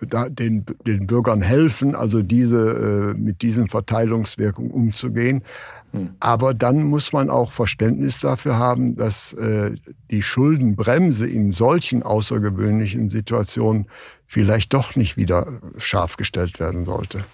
den, 0.00 0.64
den 0.86 1.06
Bürgern 1.06 1.42
helfen, 1.42 1.94
also 1.94 2.22
diese, 2.22 3.14
äh, 3.14 3.18
mit 3.18 3.42
diesen 3.42 3.68
Verteilungswirkungen 3.68 4.70
umzugehen. 4.70 5.42
Hm. 5.92 6.10
Aber 6.20 6.54
dann 6.54 6.84
muss 6.84 7.12
man 7.12 7.30
auch 7.30 7.52
Verständnis 7.52 8.20
dafür 8.20 8.58
haben, 8.58 8.96
dass 8.96 9.32
äh, 9.34 9.72
die 10.10 10.22
Schuldenbremse 10.22 11.26
in 11.26 11.52
solchen 11.52 12.02
außergewöhnlichen 12.02 13.10
Situationen 13.10 13.86
vielleicht 14.26 14.72
doch 14.74 14.96
nicht 14.96 15.16
wieder 15.16 15.46
scharf 15.78 16.16
gestellt 16.16 16.60
werden 16.60 16.84
sollte. 16.84 17.24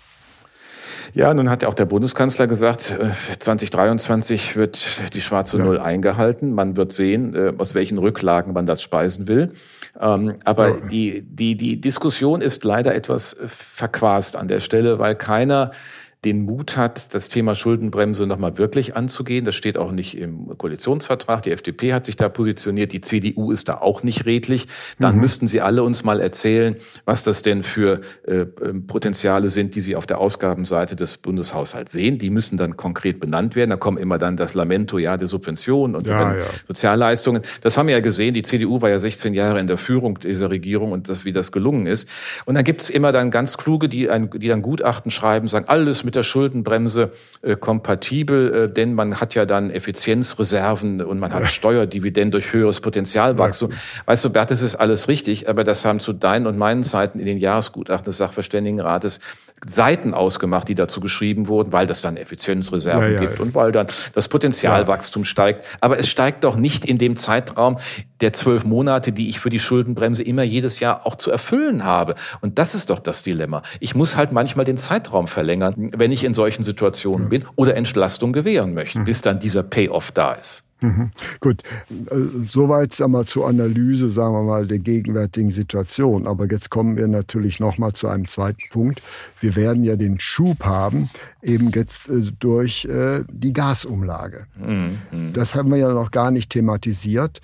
Ja, 1.15 1.33
nun 1.33 1.49
hat 1.49 1.65
auch 1.65 1.75
der 1.75 1.87
Bundeskanzler 1.87 2.47
gesagt, 2.47 2.95
2023 3.39 4.53
äh, 4.53 4.57
wird 4.57 5.15
die 5.15 5.21
schwarze 5.21 5.57
Null 5.57 5.79
eingehalten. 5.79 6.53
Man 6.53 6.77
wird 6.77 6.93
sehen, 6.93 7.59
aus 7.59 7.75
welchen 7.75 7.99
Rücklagen 7.99 8.53
man 8.53 8.67
das 8.67 8.83
speisen 8.83 9.29
will. 9.29 9.53
Ähm, 10.01 10.37
aber 10.45 10.69
ja. 10.69 10.89
die, 10.89 11.23
die, 11.23 11.57
die 11.57 11.81
Diskussion 11.81 12.41
ist 12.41 12.65
leider 12.65 12.95
etwas 12.95 13.37
verquast 13.47 14.37
an 14.37 14.49
der 14.49 14.61
Stelle, 14.61 14.99
weil 14.99 15.15
keiner 15.15 15.71
den 16.25 16.45
Mut 16.45 16.77
hat, 16.77 17.15
das 17.15 17.29
Thema 17.29 17.55
Schuldenbremse 17.55 18.27
nochmal 18.27 18.59
wirklich 18.59 18.97
anzugehen. 18.97 19.45
Das 19.45 19.55
steht 19.55 19.79
auch 19.79 19.93
nicht 19.93 20.17
im 20.17 20.57
Koalitionsvertrag. 20.59 21.43
Die 21.43 21.53
FDP 21.53 21.93
hat 21.93 22.07
sich 22.07 22.17
da 22.17 22.29
positioniert. 22.29 22.93
Die 22.93 23.01
CDU 23.01 23.53
ist 23.53 23.69
da 23.69 23.79
auch 23.79 24.03
nicht 24.03 24.27
redlich. 24.27 24.67
Dann 24.99 25.15
mhm. 25.15 25.21
müssten 25.21 25.47
sie 25.47 25.61
alle 25.61 25.83
uns 25.85 26.05
mal 26.05 26.21
erzählen, 26.21 26.77
was 27.05 27.23
das 27.23 27.43
denn 27.43 27.63
für 27.63 28.01
äh, 28.27 28.47
ähm, 28.65 28.87
Potenziale 28.87 29.51
sind, 29.51 29.75
die 29.75 29.81
sie 29.81 29.95
auf 29.95 30.07
der 30.07 30.19
Ausgabenseite 30.19 30.97
des 30.97 31.19
Bundeshaushalts 31.19 31.93
sehen. 31.93 32.19
Die 32.19 32.31
müssen 32.31 32.57
dann 32.57 32.77
konkret 32.77 33.21
benannt 33.21 33.55
werden. 33.55 33.71
Da 33.71 33.77
kommen 33.77 33.99
immer 33.99 34.19
dann 34.19 34.37
das 34.37 34.55
Lamento, 34.55 34.99
ja, 34.99 35.17
der 35.17 35.29
Subventionen 35.29 35.95
und 35.95 36.07
ja, 36.07 36.37
ja. 36.37 36.45
Sozialleistungen. 36.67 37.43
Das 37.61 37.77
haben 37.77 37.87
wir 37.87 37.95
ja 37.95 38.01
gesehen. 38.01 38.35
Die 38.35 38.43
CDU 38.43 38.81
war 38.81 38.91
ja 38.91 38.99
16 38.99 39.35
Jahre 39.35 39.61
in 39.61 39.67
der 39.67 39.79
Führung 39.79 40.19
dieser 40.19 40.51
Regierung 40.51 40.93
und 40.93 41.09
das, 41.09 41.25
wie 41.25 41.33
das 41.33 41.53
gelungen 41.53 41.87
ist. 41.87 42.09
Und 42.47 42.55
dann 42.55 42.65
gibt 42.65 42.83
es 42.83 42.91
immer 42.91 43.13
dann 43.13 43.31
ganz 43.31 43.59
kluge, 43.59 43.89
die, 43.89 44.11
ein, 44.11 44.31
die 44.31 44.49
dann 44.49 44.63
Gutachten 44.63 45.11
schreiben, 45.11 45.47
sagen, 45.47 45.67
alles 45.69 46.06
mit 46.07 46.15
der 46.15 46.23
Schuldenbremse 46.23 47.11
äh, 47.43 47.57
kompatibel, 47.57 48.55
äh, 48.55 48.73
denn 48.73 48.95
man 48.95 49.21
hat 49.21 49.35
ja 49.35 49.45
dann 49.45 49.71
Effizienzreserven 49.71 51.03
und 51.03 51.19
man 51.19 51.35
hat 51.35 51.51
Steuerdividenden 51.51 52.31
durch 52.31 52.55
höheres 52.55 52.81
Potenzialwachstum. 52.81 53.73
Weißt 54.07 54.25
du, 54.25 54.31
Bert, 54.31 54.51
das 54.51 54.63
ist 54.63 54.77
alles 54.77 55.09
richtig, 55.09 55.51
aber 55.51 55.65
das 55.65 55.85
haben 55.85 56.01
zu 56.01 56.15
deinen 56.15 56.47
und 56.47 56.57
meinen 56.57 56.83
Zeiten 56.83 57.21
in 57.21 57.27
den 57.27 57.37
Jahresgutachten 57.37 58.07
des 58.07 58.17
Sachverständigenrates 58.17 59.21
Seiten 59.65 60.13
ausgemacht, 60.13 60.69
die 60.69 60.75
dazu 60.75 61.01
geschrieben 61.01 61.49
wurden, 61.49 61.73
weil 61.73 61.87
das 61.87 62.03
dann 62.03 62.17
Effizienzreserven 62.17 63.03
ja, 63.03 63.09
ja, 63.15 63.21
gibt 63.21 63.39
ja. 63.39 63.45
und 63.45 63.55
weil 63.55 63.73
dann 63.73 63.87
das 64.13 64.29
Potenzialwachstum 64.29 65.25
steigt. 65.25 65.65
Aber 65.81 65.99
es 65.99 66.09
steigt 66.09 66.45
doch 66.45 66.57
nicht 66.57 66.85
in 66.85 66.99
dem 66.99 67.17
Zeitraum 67.17 67.79
der 68.21 68.33
zwölf 68.33 68.65
Monate, 68.65 69.13
die 69.13 69.29
ich 69.29 69.41
für 69.41 69.51
die 69.51 69.59
Schuldenbremse 69.59 70.23
immer 70.23 70.43
jedes 70.43 70.79
Jahr 70.81 71.07
auch 71.07 71.17
zu 71.17 71.31
erfüllen 71.31 71.85
habe. 71.85 72.15
Und 72.41 72.59
das 72.59 72.75
ist 72.75 72.91
doch 72.91 72.99
das 72.99 73.23
Dilemma. 73.23 73.63
Ich 73.81 73.95
muss 73.95 74.17
halt 74.17 74.31
manchmal 74.31 74.65
den 74.65 74.77
Zeitraum 74.77 75.27
verlängern, 75.27 75.91
wenn 75.97 76.13
ich 76.13 76.25
in 76.25 76.35
solchen 76.35 76.63
Situationen 76.63 77.29
bin 77.29 77.45
oder 77.57 77.77
Entlastung 77.77 78.33
gewähren 78.33 78.75
möchte, 78.75 79.01
mhm. 79.01 79.05
bis 79.05 79.23
dann 79.23 79.41
dieser 79.41 79.63
Payoff 79.63 80.13
da 80.13 80.33
ist. 80.33 80.66
Mhm. 80.81 81.11
Gut, 81.41 81.63
äh, 81.91 82.17
soweit 82.49 82.95
sagen 82.95 83.13
wir, 83.13 83.27
zur 83.27 83.49
Analyse, 83.49 84.11
sagen 84.11 84.35
wir 84.35 84.43
mal, 84.43 84.67
der 84.67 84.79
gegenwärtigen 84.79 85.51
Situation. 85.51 86.27
Aber 86.27 86.47
jetzt 86.51 86.71
kommen 86.71 86.97
wir 86.97 87.09
natürlich 87.09 87.61
noch 87.61 87.79
mal 87.79 87.95
zu 87.95 88.09
einem 88.09 88.27
zweiten 88.27 88.63
Punkt. 88.71 89.03
Wir 89.41 89.57
werden 89.57 89.85
ja 89.85 89.97
den 89.97 90.21
Schub 90.21 90.65
haben, 90.65 91.09
eben 91.43 91.71
jetzt 91.71 92.09
äh, 92.09 92.31
durch 92.39 92.85
äh, 92.85 93.25
die 93.31 93.53
Gasumlage. 93.53 94.47
Mhm. 94.59 95.33
Das 95.33 95.55
haben 95.55 95.71
wir 95.71 95.79
ja 95.79 95.93
noch 95.93 96.11
gar 96.11 96.31
nicht 96.31 96.51
thematisiert. 96.51 97.41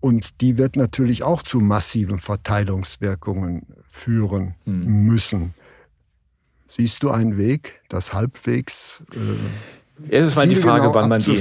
Und 0.00 0.40
die 0.40 0.58
wird 0.58 0.74
natürlich 0.74 1.22
auch 1.22 1.42
zu 1.42 1.60
massiven 1.60 2.18
Verteilungswirkungen 2.18 3.66
führen 3.86 4.56
mhm. 4.64 5.04
müssen. 5.04 5.54
Siehst 6.66 7.04
du 7.04 7.10
einen 7.10 7.36
Weg, 7.36 7.80
das 7.88 8.12
halbwegs 8.12 9.02
äh, 9.12 9.18
es 10.08 10.28
ist 10.28 10.36
mal 10.36 10.48
die 10.48 10.56
Frage, 10.56 10.92
wann 10.94 11.08
man 11.08 11.20
die 11.20 11.36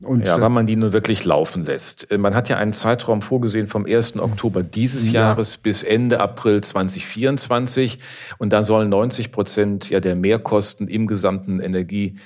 und 0.00 0.26
ja, 0.26 0.40
wann 0.40 0.52
man 0.52 0.66
die 0.66 0.76
nun 0.76 0.92
wirklich 0.92 1.24
laufen 1.24 1.64
lässt. 1.64 2.10
Äh, 2.10 2.18
man 2.18 2.34
hat 2.34 2.48
ja 2.48 2.56
einen 2.56 2.72
Zeitraum 2.72 3.20
vorgesehen 3.20 3.66
vom 3.66 3.84
1. 3.84 4.18
Oktober 4.18 4.62
dieses 4.62 5.06
ja. 5.06 5.22
Jahres 5.22 5.56
bis 5.56 5.82
Ende 5.82 6.20
April 6.20 6.60
2024. 6.62 7.98
Und 8.38 8.52
da 8.52 8.62
sollen 8.62 8.88
90 8.90 9.32
Prozent 9.32 9.90
ja 9.90 9.98
der 9.98 10.14
Mehrkosten 10.14 10.86
im 10.86 11.08
gesamten 11.08 11.58
Energie 11.60 12.16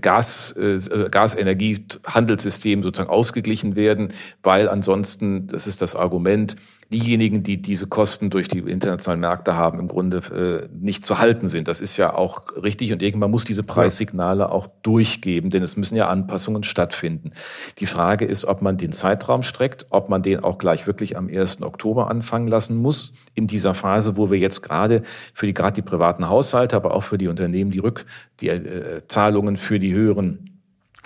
Gas, 0.00 0.54
äh, 0.58 0.72
also 0.90 1.08
Gasenergiehandelssystem 1.10 2.82
sozusagen 2.82 3.10
ausgeglichen 3.10 3.76
werden, 3.76 4.08
weil 4.42 4.68
ansonsten, 4.68 5.46
das 5.46 5.66
ist 5.66 5.82
das 5.82 5.94
Argument, 5.96 6.56
diejenigen, 6.92 7.42
die 7.42 7.60
diese 7.60 7.88
Kosten 7.88 8.30
durch 8.30 8.46
die 8.46 8.58
internationalen 8.58 9.20
Märkte 9.20 9.56
haben, 9.56 9.80
im 9.80 9.88
Grunde 9.88 10.18
äh, 10.18 10.68
nicht 10.72 11.04
zu 11.04 11.18
halten 11.18 11.48
sind. 11.48 11.66
Das 11.66 11.80
ist 11.80 11.96
ja 11.96 12.14
auch 12.14 12.42
richtig 12.62 12.92
und 12.92 13.02
irgendwann 13.02 13.30
muss 13.30 13.44
diese 13.44 13.64
Preissignale 13.64 14.52
auch 14.52 14.68
durchgeben, 14.82 15.50
denn 15.50 15.62
es 15.62 15.76
müssen 15.76 15.96
ja 15.96 16.08
Anpassungen 16.08 16.62
stattfinden. 16.62 17.32
Die 17.78 17.86
Frage 17.86 18.24
ist, 18.24 18.44
ob 18.44 18.62
man 18.62 18.76
den 18.76 18.92
Zeitraum 18.92 19.42
streckt, 19.42 19.86
ob 19.90 20.08
man 20.08 20.22
den 20.22 20.44
auch 20.44 20.58
gleich 20.58 20.86
wirklich 20.86 21.16
am 21.16 21.28
1. 21.28 21.62
Oktober 21.62 22.08
anfangen 22.08 22.46
lassen 22.46 22.76
muss, 22.76 23.12
in 23.34 23.48
dieser 23.48 23.74
Phase, 23.74 24.16
wo 24.16 24.30
wir 24.30 24.38
jetzt 24.38 24.62
gerade 24.62 25.02
für 25.34 25.46
die, 25.46 25.54
gerade 25.54 25.74
die 25.74 25.82
privaten 25.82 26.28
Haushalte, 26.28 26.76
aber 26.76 26.94
auch 26.94 27.02
für 27.02 27.18
die 27.18 27.28
Unternehmen 27.28 27.72
die 27.72 27.80
Rück, 27.80 28.04
die 28.40 28.48
äh, 28.48 29.02
Zahlungen 29.08 29.56
für 29.56 29.80
die 29.80 29.92
höheren 29.92 30.51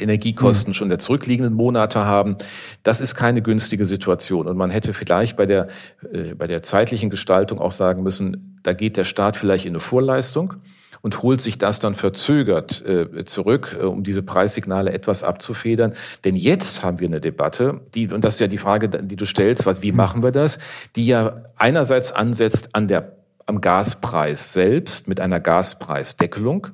Energiekosten 0.01 0.69
hm. 0.69 0.75
schon 0.75 0.89
der 0.89 0.99
zurückliegenden 0.99 1.55
Monate 1.55 2.05
haben. 2.05 2.37
Das 2.83 3.01
ist 3.01 3.15
keine 3.15 3.43
günstige 3.43 3.87
Situation. 3.87 4.47
Und 4.47 4.57
man 4.57 4.71
hätte 4.71 4.95
vielleicht 4.95 5.37
bei 5.37 5.47
der, 5.47 5.69
äh, 6.13 6.35
bei 6.35 6.47
der 6.47 6.63
zeitlichen 6.63 7.11
Gestaltung 7.11 7.59
auch 7.59 7.73
sagen 7.73 8.03
müssen, 8.03 8.61
da 8.63 8.73
geht 8.73 8.97
der 8.97 9.05
Staat 9.05 9.37
vielleicht 9.37 9.65
in 9.65 9.73
eine 9.73 9.81
Vorleistung 9.81 10.55
und 11.03 11.23
holt 11.23 11.41
sich 11.41 11.57
das 11.59 11.79
dann 11.79 11.95
verzögert 11.95 12.85
äh, 12.85 13.25
zurück, 13.25 13.77
äh, 13.79 13.85
um 13.85 14.03
diese 14.03 14.23
Preissignale 14.23 14.93
etwas 14.93 15.23
abzufedern. 15.23 15.95
Denn 16.25 16.37
jetzt 16.37 16.83
haben 16.83 17.01
wir 17.01 17.07
eine 17.07 17.21
Debatte, 17.21 17.81
die, 17.95 18.09
und 18.09 18.25
das 18.25 18.35
ist 18.35 18.41
ja 18.41 18.49
die 18.49 18.59
Frage, 18.59 18.89
die 18.89 19.17
du 19.17 19.25
stellst, 19.25 19.67
was, 19.67 19.83
wie 19.83 19.93
machen 19.93 20.23
wir 20.23 20.33
das, 20.33 20.59
die 20.97 21.07
ja 21.07 21.37
einerseits 21.57 22.13
ansetzt 22.13 22.75
an 22.75 22.89
der, 22.89 23.13
am 23.47 23.61
Gaspreis 23.61 24.53
selbst 24.53 25.07
mit 25.07 25.21
einer 25.21 25.39
Gaspreisdeckelung 25.39 26.69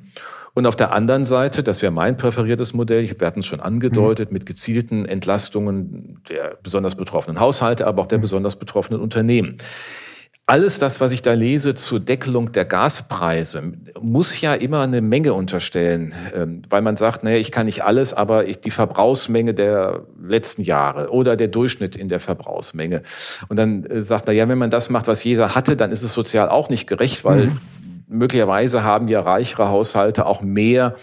Und 0.54 0.66
auf 0.66 0.76
der 0.76 0.92
anderen 0.92 1.24
Seite, 1.24 1.62
das 1.62 1.80
wäre 1.80 1.92
mein 1.92 2.16
präferiertes 2.16 2.74
Modell, 2.74 3.08
wir 3.18 3.26
hatten 3.26 3.40
es 3.40 3.46
schon 3.46 3.60
angedeutet, 3.60 4.30
mhm. 4.30 4.34
mit 4.34 4.46
gezielten 4.46 5.06
Entlastungen 5.06 6.22
der 6.28 6.58
besonders 6.62 6.94
betroffenen 6.94 7.40
Haushalte, 7.40 7.86
aber 7.86 8.02
auch 8.02 8.06
der 8.06 8.18
mhm. 8.18 8.22
besonders 8.22 8.56
betroffenen 8.56 9.00
Unternehmen 9.00 9.56
alles 10.46 10.78
das, 10.78 11.00
was 11.00 11.12
ich 11.12 11.22
da 11.22 11.34
lese 11.34 11.74
zur 11.74 12.00
Deckelung 12.00 12.50
der 12.50 12.64
Gaspreise, 12.64 13.72
muss 14.00 14.40
ja 14.40 14.54
immer 14.54 14.80
eine 14.80 15.00
Menge 15.00 15.34
unterstellen, 15.34 16.14
ähm, 16.34 16.62
weil 16.68 16.82
man 16.82 16.96
sagt, 16.96 17.22
naja, 17.22 17.36
ich 17.36 17.52
kann 17.52 17.66
nicht 17.66 17.84
alles, 17.84 18.12
aber 18.12 18.44
die 18.44 18.70
Verbrauchsmenge 18.70 19.54
der 19.54 20.02
letzten 20.20 20.62
Jahre 20.62 21.10
oder 21.10 21.36
der 21.36 21.48
Durchschnitt 21.48 21.94
in 21.94 22.08
der 22.08 22.18
Verbrauchsmenge. 22.18 23.02
Und 23.48 23.56
dann 23.56 23.84
äh, 23.84 24.02
sagt 24.02 24.26
man, 24.26 24.34
ja, 24.34 24.48
wenn 24.48 24.58
man 24.58 24.70
das 24.70 24.90
macht, 24.90 25.06
was 25.06 25.22
jeder 25.22 25.54
hatte, 25.54 25.76
dann 25.76 25.92
ist 25.92 26.02
es 26.02 26.12
sozial 26.12 26.48
auch 26.48 26.68
nicht 26.68 26.88
gerecht, 26.88 27.24
weil 27.24 27.46
mhm. 27.46 27.58
Möglicherweise 28.12 28.84
haben 28.84 29.08
ja 29.08 29.20
reichere 29.20 29.68
Haushalte 29.68 30.26
auch 30.26 30.42
mehr 30.42 30.96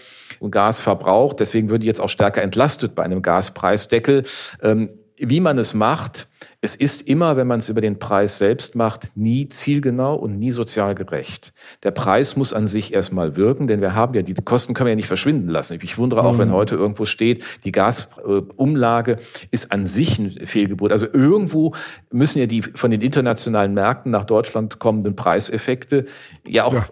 Gas 0.50 0.80
verbraucht. 0.80 1.40
Deswegen 1.40 1.68
würde 1.68 1.84
jetzt 1.84 2.00
auch 2.00 2.08
stärker 2.08 2.42
entlastet 2.42 2.94
bei 2.94 3.02
einem 3.02 3.20
Gaspreisdeckel. 3.20 4.24
Ähm, 4.62 4.90
wie 5.16 5.40
man 5.40 5.58
es 5.58 5.74
macht, 5.74 6.28
es 6.62 6.76
ist 6.76 7.02
immer, 7.02 7.36
wenn 7.36 7.46
man 7.46 7.60
es 7.60 7.68
über 7.68 7.80
den 7.80 7.98
Preis 7.98 8.38
selbst 8.38 8.74
macht, 8.74 9.16
nie 9.16 9.48
zielgenau 9.48 10.14
und 10.14 10.38
nie 10.38 10.50
sozial 10.50 10.94
gerecht. 10.94 11.54
Der 11.82 11.90
Preis 11.90 12.36
muss 12.36 12.52
an 12.52 12.66
sich 12.66 12.92
erstmal 12.92 13.36
wirken, 13.36 13.66
denn 13.66 13.80
wir 13.80 13.94
haben 13.94 14.12
ja, 14.14 14.22
die 14.22 14.34
Kosten 14.34 14.74
können 14.74 14.86
wir 14.86 14.92
ja 14.92 14.96
nicht 14.96 15.08
verschwinden 15.08 15.48
lassen. 15.48 15.78
Ich 15.82 15.96
wundere 15.96 16.22
auch, 16.22 16.34
mhm. 16.34 16.38
wenn 16.38 16.52
heute 16.52 16.76
irgendwo 16.76 17.06
steht, 17.06 17.44
die 17.64 17.72
Gasumlage 17.72 19.16
ist 19.50 19.72
an 19.72 19.86
sich 19.86 20.18
ein 20.18 20.46
Fehlgebot. 20.46 20.92
Also 20.92 21.06
irgendwo 21.10 21.74
müssen 22.10 22.38
ja 22.38 22.46
die 22.46 22.62
von 22.62 22.90
den 22.90 23.00
internationalen 23.00 23.72
Märkten 23.72 24.12
nach 24.12 24.24
Deutschland 24.24 24.78
kommenden 24.78 25.16
Preiseffekte 25.16 26.04
ja 26.46 26.64
auch 26.64 26.74
ja. 26.74 26.86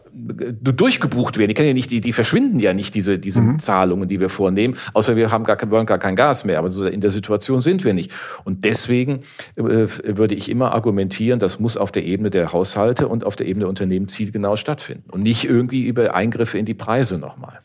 durchgebucht 0.62 1.36
werden. 1.36 1.48
Die, 1.48 1.54
kann 1.54 1.66
ja 1.66 1.74
nicht, 1.74 1.90
die, 1.90 2.00
die 2.00 2.14
verschwinden 2.14 2.58
ja 2.58 2.72
nicht, 2.72 2.94
diese, 2.94 3.18
diese 3.18 3.42
mhm. 3.42 3.58
Zahlungen, 3.58 4.08
die 4.08 4.18
wir 4.18 4.30
vornehmen, 4.30 4.76
außer 4.94 5.14
wir 5.14 5.30
haben 5.30 5.44
gar, 5.44 5.58
wollen 5.70 5.86
gar 5.86 5.98
kein 5.98 6.16
Gas 6.16 6.44
mehr. 6.44 6.58
Aber 6.58 6.68
in 6.90 7.02
der 7.02 7.10
Situation 7.10 7.60
sind 7.60 7.84
wir 7.84 7.92
nicht. 7.92 8.12
Und 8.44 8.64
deswegen 8.64 9.16
äh, 9.16 9.20
würde 9.56 10.34
ich 10.34 10.50
immer 10.50 10.72
argumentieren, 10.72 11.38
das 11.38 11.58
muss 11.58 11.76
auf 11.76 11.92
der 11.92 12.04
Ebene 12.04 12.30
der 12.30 12.52
Haushalte 12.52 13.08
und 13.08 13.24
auf 13.24 13.36
der 13.36 13.46
Ebene 13.46 13.64
der 13.64 13.68
Unternehmen 13.68 14.08
zielgenau 14.08 14.56
stattfinden 14.56 15.10
und 15.10 15.22
nicht 15.22 15.44
irgendwie 15.44 15.86
über 15.86 16.14
Eingriffe 16.14 16.58
in 16.58 16.66
die 16.66 16.74
Preise 16.74 17.18
nochmal. 17.18 17.60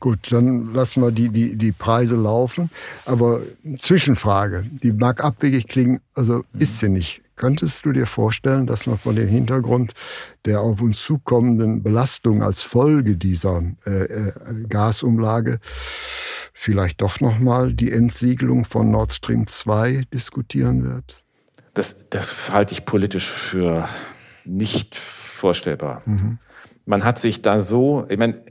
Gut, 0.00 0.32
dann 0.32 0.72
lassen 0.74 1.02
wir 1.02 1.12
die, 1.12 1.28
die, 1.28 1.56
die 1.56 1.72
Preise 1.72 2.16
laufen. 2.16 2.70
Aber 3.04 3.40
Zwischenfrage, 3.80 4.64
die 4.82 4.92
mag 4.92 5.22
abwegig 5.22 5.68
klingen, 5.68 6.00
also 6.14 6.44
ist 6.58 6.80
sie 6.80 6.88
nicht. 6.88 7.22
Könntest 7.36 7.86
du 7.86 7.92
dir 7.92 8.06
vorstellen, 8.06 8.66
dass 8.66 8.86
man 8.86 8.98
von 8.98 9.16
dem 9.16 9.28
Hintergrund 9.28 9.92
der 10.44 10.60
auf 10.60 10.82
uns 10.82 11.02
zukommenden 11.02 11.82
Belastung 11.82 12.42
als 12.42 12.62
Folge 12.62 13.16
dieser 13.16 13.62
äh, 13.86 14.04
äh, 14.04 14.32
Gasumlage 14.68 15.58
vielleicht 16.52 17.00
doch 17.02 17.20
nochmal 17.20 17.72
die 17.72 17.92
Entsiegelung 17.92 18.64
von 18.64 18.90
Nord 18.90 19.12
Stream 19.12 19.46
2 19.46 20.02
diskutieren 20.12 20.84
wird? 20.84 21.22
Das, 21.74 21.96
das 22.10 22.50
halte 22.52 22.72
ich 22.72 22.84
politisch 22.84 23.28
für 23.28 23.88
nicht 24.44 24.94
vorstellbar. 24.94 26.02
Mhm. 26.04 26.38
Man 26.84 27.04
hat 27.04 27.18
sich 27.18 27.42
da 27.42 27.60
so, 27.60 28.06
ich 28.08 28.18
meine, 28.18 28.42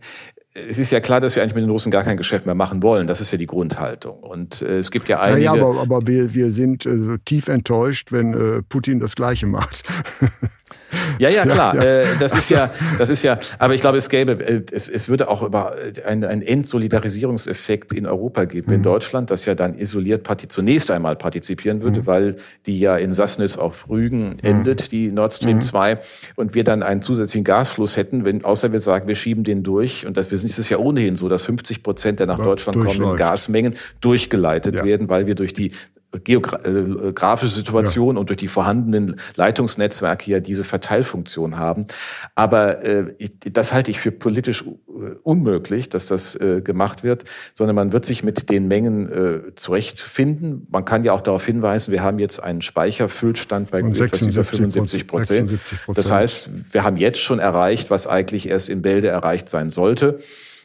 es 0.54 0.80
ist 0.80 0.92
ja 0.92 1.00
klar, 1.00 1.22
dass 1.22 1.36
wir 1.36 1.44
eigentlich 1.44 1.56
mit 1.56 1.64
den 1.64 1.70
Russen 1.70 1.92
gar 1.92 2.04
kein 2.04 2.18
Geschäft 2.18 2.46
mehr 2.46 2.56
machen 2.56 2.84
wollen. 2.84 3.08
Das 3.08 3.22
ist 3.22 3.32
ja 3.32 3.38
die 3.38 3.48
Grundhaltung. 3.48 4.20
Und 4.20 4.62
äh, 4.62 4.80
es 4.80 4.92
gibt 4.92 5.08
ja 5.08 5.20
einige... 5.22 5.46
Naja, 5.46 5.54
aber, 5.54 5.82
aber 5.82 6.08
wir, 6.08 6.34
wir 6.34 6.52
sind 6.52 6.86
äh, 6.86 7.18
tief 7.24 7.48
enttäuscht, 7.48 8.12
wenn 8.12 8.34
äh, 8.34 8.62
Putin 8.62 9.00
das 9.00 9.16
Gleiche 9.16 9.48
macht. 9.48 9.84
Ja, 11.22 11.30
ja, 11.30 11.46
klar. 11.46 11.76
Ja, 11.76 11.84
ja. 11.84 12.00
Äh, 12.02 12.06
das 12.20 12.36
ist 12.36 12.50
ja, 12.50 12.72
das 12.98 13.12
ist 13.12 13.22
ja, 13.22 13.38
aber 13.60 13.76
ich 13.76 13.82
glaube, 13.82 14.00
es 14.00 14.10
gäbe, 14.10 14.32
äh, 14.44 14.64
es, 14.72 14.88
es 14.88 15.08
würde 15.08 15.30
auch 15.30 15.44
über 15.44 15.76
einen, 16.04 16.24
einen 16.24 16.42
Entsolidarisierungseffekt 16.42 17.94
in 17.94 18.08
Europa 18.08 18.46
geben, 18.46 18.72
mhm. 18.72 18.78
in 18.78 18.84
Deutschland, 18.84 19.30
das 19.30 19.46
ja 19.46 19.54
dann 19.54 19.78
isoliert 19.78 20.28
zunächst 20.48 20.90
einmal 20.90 21.16
partizipieren 21.16 21.84
würde, 21.84 22.02
mhm. 22.02 22.08
weil 22.08 22.36
die 22.66 22.80
ja 22.80 22.98
in 22.98 23.14
Sassnitz 23.14 23.56
auf 23.56 23.88
Rügen 23.88 24.30
mhm. 24.30 24.38
endet, 24.42 24.92
die 24.92 25.12
Nord 25.12 25.34
Stream 25.34 25.58
mhm. 25.58 25.62
2, 25.62 26.00
und 26.38 26.56
wir 26.56 26.64
dann 26.64 26.82
einen 26.82 27.04
zusätzlichen 27.04 27.44
Gasfluss 27.44 27.98
hätten, 27.98 28.26
wenn, 28.26 28.44
außer 28.44 28.72
wir 28.72 28.80
sagen, 28.80 29.08
wir 29.08 29.16
schieben 29.16 29.44
den 29.44 29.62
durch, 29.62 30.08
und 30.08 30.18
das, 30.18 30.32
wir 30.32 30.40
sind, 30.40 30.50
es 30.50 30.58
ist 30.58 30.70
ja 30.70 30.80
ohnehin 30.80 31.16
so, 31.16 31.30
dass 31.30 31.44
50 31.44 31.84
Prozent 31.84 32.20
der 32.20 32.26
nach 32.26 32.40
Deutschland 32.40 32.80
kommenden 32.80 33.16
Gasmengen 33.16 33.76
durchgeleitet 34.00 34.74
ja. 34.74 34.86
werden, 34.86 35.08
weil 35.08 35.28
wir 35.28 35.36
durch 35.36 35.54
die 35.54 35.72
geografische 36.12 37.54
äh, 37.54 37.56
Situation 37.56 38.16
ja. 38.16 38.20
und 38.20 38.30
durch 38.30 38.38
die 38.38 38.48
vorhandenen 38.48 39.20
Leitungsnetzwerke 39.36 40.30
ja 40.30 40.40
diese 40.40 40.64
Verteilfunktion 40.64 41.58
haben. 41.58 41.88
Aber 42.36 42.84
äh, 42.84 43.14
das 43.52 43.74
halte 43.74 43.92
ich 43.92 44.00
für 44.00 44.12
politisch 44.12 44.64
äh, 44.64 45.16
unmöglich, 45.24 45.90
dass 45.90 46.08
das 46.08 46.36
äh, 46.36 46.62
gemacht 46.62 47.04
wird, 47.04 47.24
sondern 47.54 47.76
man 47.76 47.94
wird 47.94 48.06
sich 48.06 48.24
mit 48.24 48.50
den 48.50 48.68
Mengen 48.68 49.12
äh, 49.12 49.56
zurechtfinden. 49.56 50.68
Man 50.70 50.84
kann 50.84 51.04
ja 51.04 51.14
auch 51.14 51.22
darauf 51.22 51.46
hinweisen, 51.46 51.92
wir 51.92 52.04
haben 52.04 52.20
jetzt 52.20 52.42
einen 52.42 52.62
Speicherfüllstand 52.62 53.72
bei 53.72 53.80
etwas 53.80 54.22
über 54.22 54.44
75 54.44 55.08
Prozent. 55.08 55.60
Das 55.88 56.12
heißt, 56.12 56.50
wir 56.72 56.84
haben 56.84 56.98
jetzt 56.98 57.20
schon 57.20 57.40
erreicht, 57.40 57.90
was 57.90 58.08
eigentlich 58.08 58.50
erst 58.50 58.70
in 58.70 58.82
Bälde 58.82 59.08
erreicht 59.08 59.48
sein 59.48 59.70
sollte. 59.70 60.20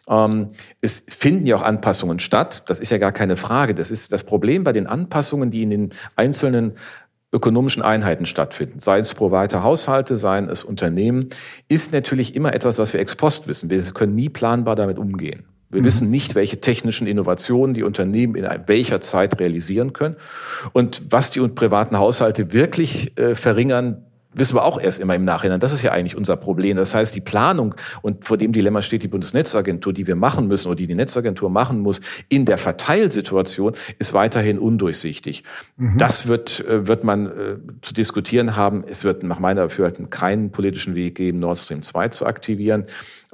Ähm, 0.09 0.51
es 0.81 1.05
finden 1.09 1.47
ja 1.47 1.57
auch 1.57 1.63
Anpassungen 1.63 2.19
statt. 2.19 2.63
Das 2.67 2.81
ist 2.81 2.91
ja 2.91 2.99
gar 2.99 3.13
keine 3.13 3.37
Frage. 3.37 3.75
Das 3.75 3.91
ist 3.91 4.13
das 4.13 4.25
Problem 4.25 4.65
bei 4.65 4.73
den 4.73 4.87
Anpassungen, 4.87 5.51
die 5.51 5.63
in 5.63 5.71
den 5.71 5.91
einzelnen 6.15 6.75
ökonomischen 7.33 7.83
Einheiten 7.83 8.25
stattfinden, 8.25 8.79
seien 8.79 9.03
es 9.03 9.15
pro 9.15 9.31
weite 9.31 9.63
Haushalte, 9.63 10.17
seien 10.17 10.49
es 10.49 10.65
Unternehmen, 10.65 11.29
ist 11.69 11.93
natürlich 11.93 12.35
immer 12.35 12.55
etwas, 12.55 12.79
was 12.79 12.93
wir 12.93 13.01
ex 13.01 13.17
post 13.17 13.47
wissen. 13.47 13.69
Wir 13.69 13.83
können 13.83 14.15
nie 14.15 14.29
planbar 14.29 14.77
damit 14.77 14.99
umgehen. 14.99 15.45
Wir 15.69 15.81
mhm. 15.81 15.85
wissen 15.85 16.11
nicht, 16.11 16.35
welche 16.35 16.61
technischen 16.61 17.07
Innovationen 17.07 17.75
die 17.75 17.83
Unternehmen 17.83 18.37
in 18.37 18.47
welcher 18.67 19.01
Zeit 19.01 19.41
realisieren 19.41 19.93
können. 19.93 20.17
Und 20.73 21.03
was 21.11 21.31
die 21.31 21.41
privaten 21.49 21.99
Haushalte 21.99 22.53
wirklich 22.53 23.19
äh, 23.19 23.35
verringern, 23.35 24.05
wissen 24.37 24.57
wir 24.57 24.65
auch 24.65 24.81
erst 24.81 25.01
immer 25.01 25.15
im 25.15 25.25
Nachhinein. 25.25 25.61
Das 25.61 25.73
ist 25.73 25.83
ja 25.83 25.93
eigentlich 25.93 26.17
unser 26.17 26.37
Problem. 26.37 26.77
Das 26.77 26.95
heißt, 26.95 27.15
die 27.15 27.21
Planung 27.21 27.75
und 28.03 28.25
vor 28.25 28.37
dem 28.37 28.53
Dilemma 28.53 28.83
steht 28.83 29.03
die 29.03 29.09
Bundesnetzagentur, 29.09 29.93
die 29.93 30.07
wir 30.07 30.17
machen 30.17 30.47
müssen 30.47 30.69
oder 30.69 30.77
die 30.77 30.87
die 30.87 30.95
Netzagentur 30.95 31.51
machen 31.51 31.81
muss, 31.81 32.01
in 32.29 32.45
der 32.45 32.59
Verteilsituation 32.59 33.75
ist 33.99 34.15
weiterhin 34.15 34.59
undurchsichtig. 34.59 35.43
Mhm. 35.77 35.99
Das 35.99 36.27
wird, 36.27 36.65
äh, 36.67 36.87
wird 36.87 37.05
man 37.05 37.27
äh, 37.27 37.31
zu 37.83 37.95
diskutieren 37.95 38.57
haben. 38.57 38.85
Es 38.87 39.05
wird 39.05 39.23
nach 39.23 39.39
meiner 39.39 39.65
Befürchtung 39.65 40.11
keinen 40.11 40.51
politischen 40.51 40.95
Weg 40.95 41.17
geben, 41.17 41.39
Nord 41.39 41.59
Stream 41.59 41.83
2 41.83 42.09
zu 42.09 42.27
aktivieren. 42.27 42.87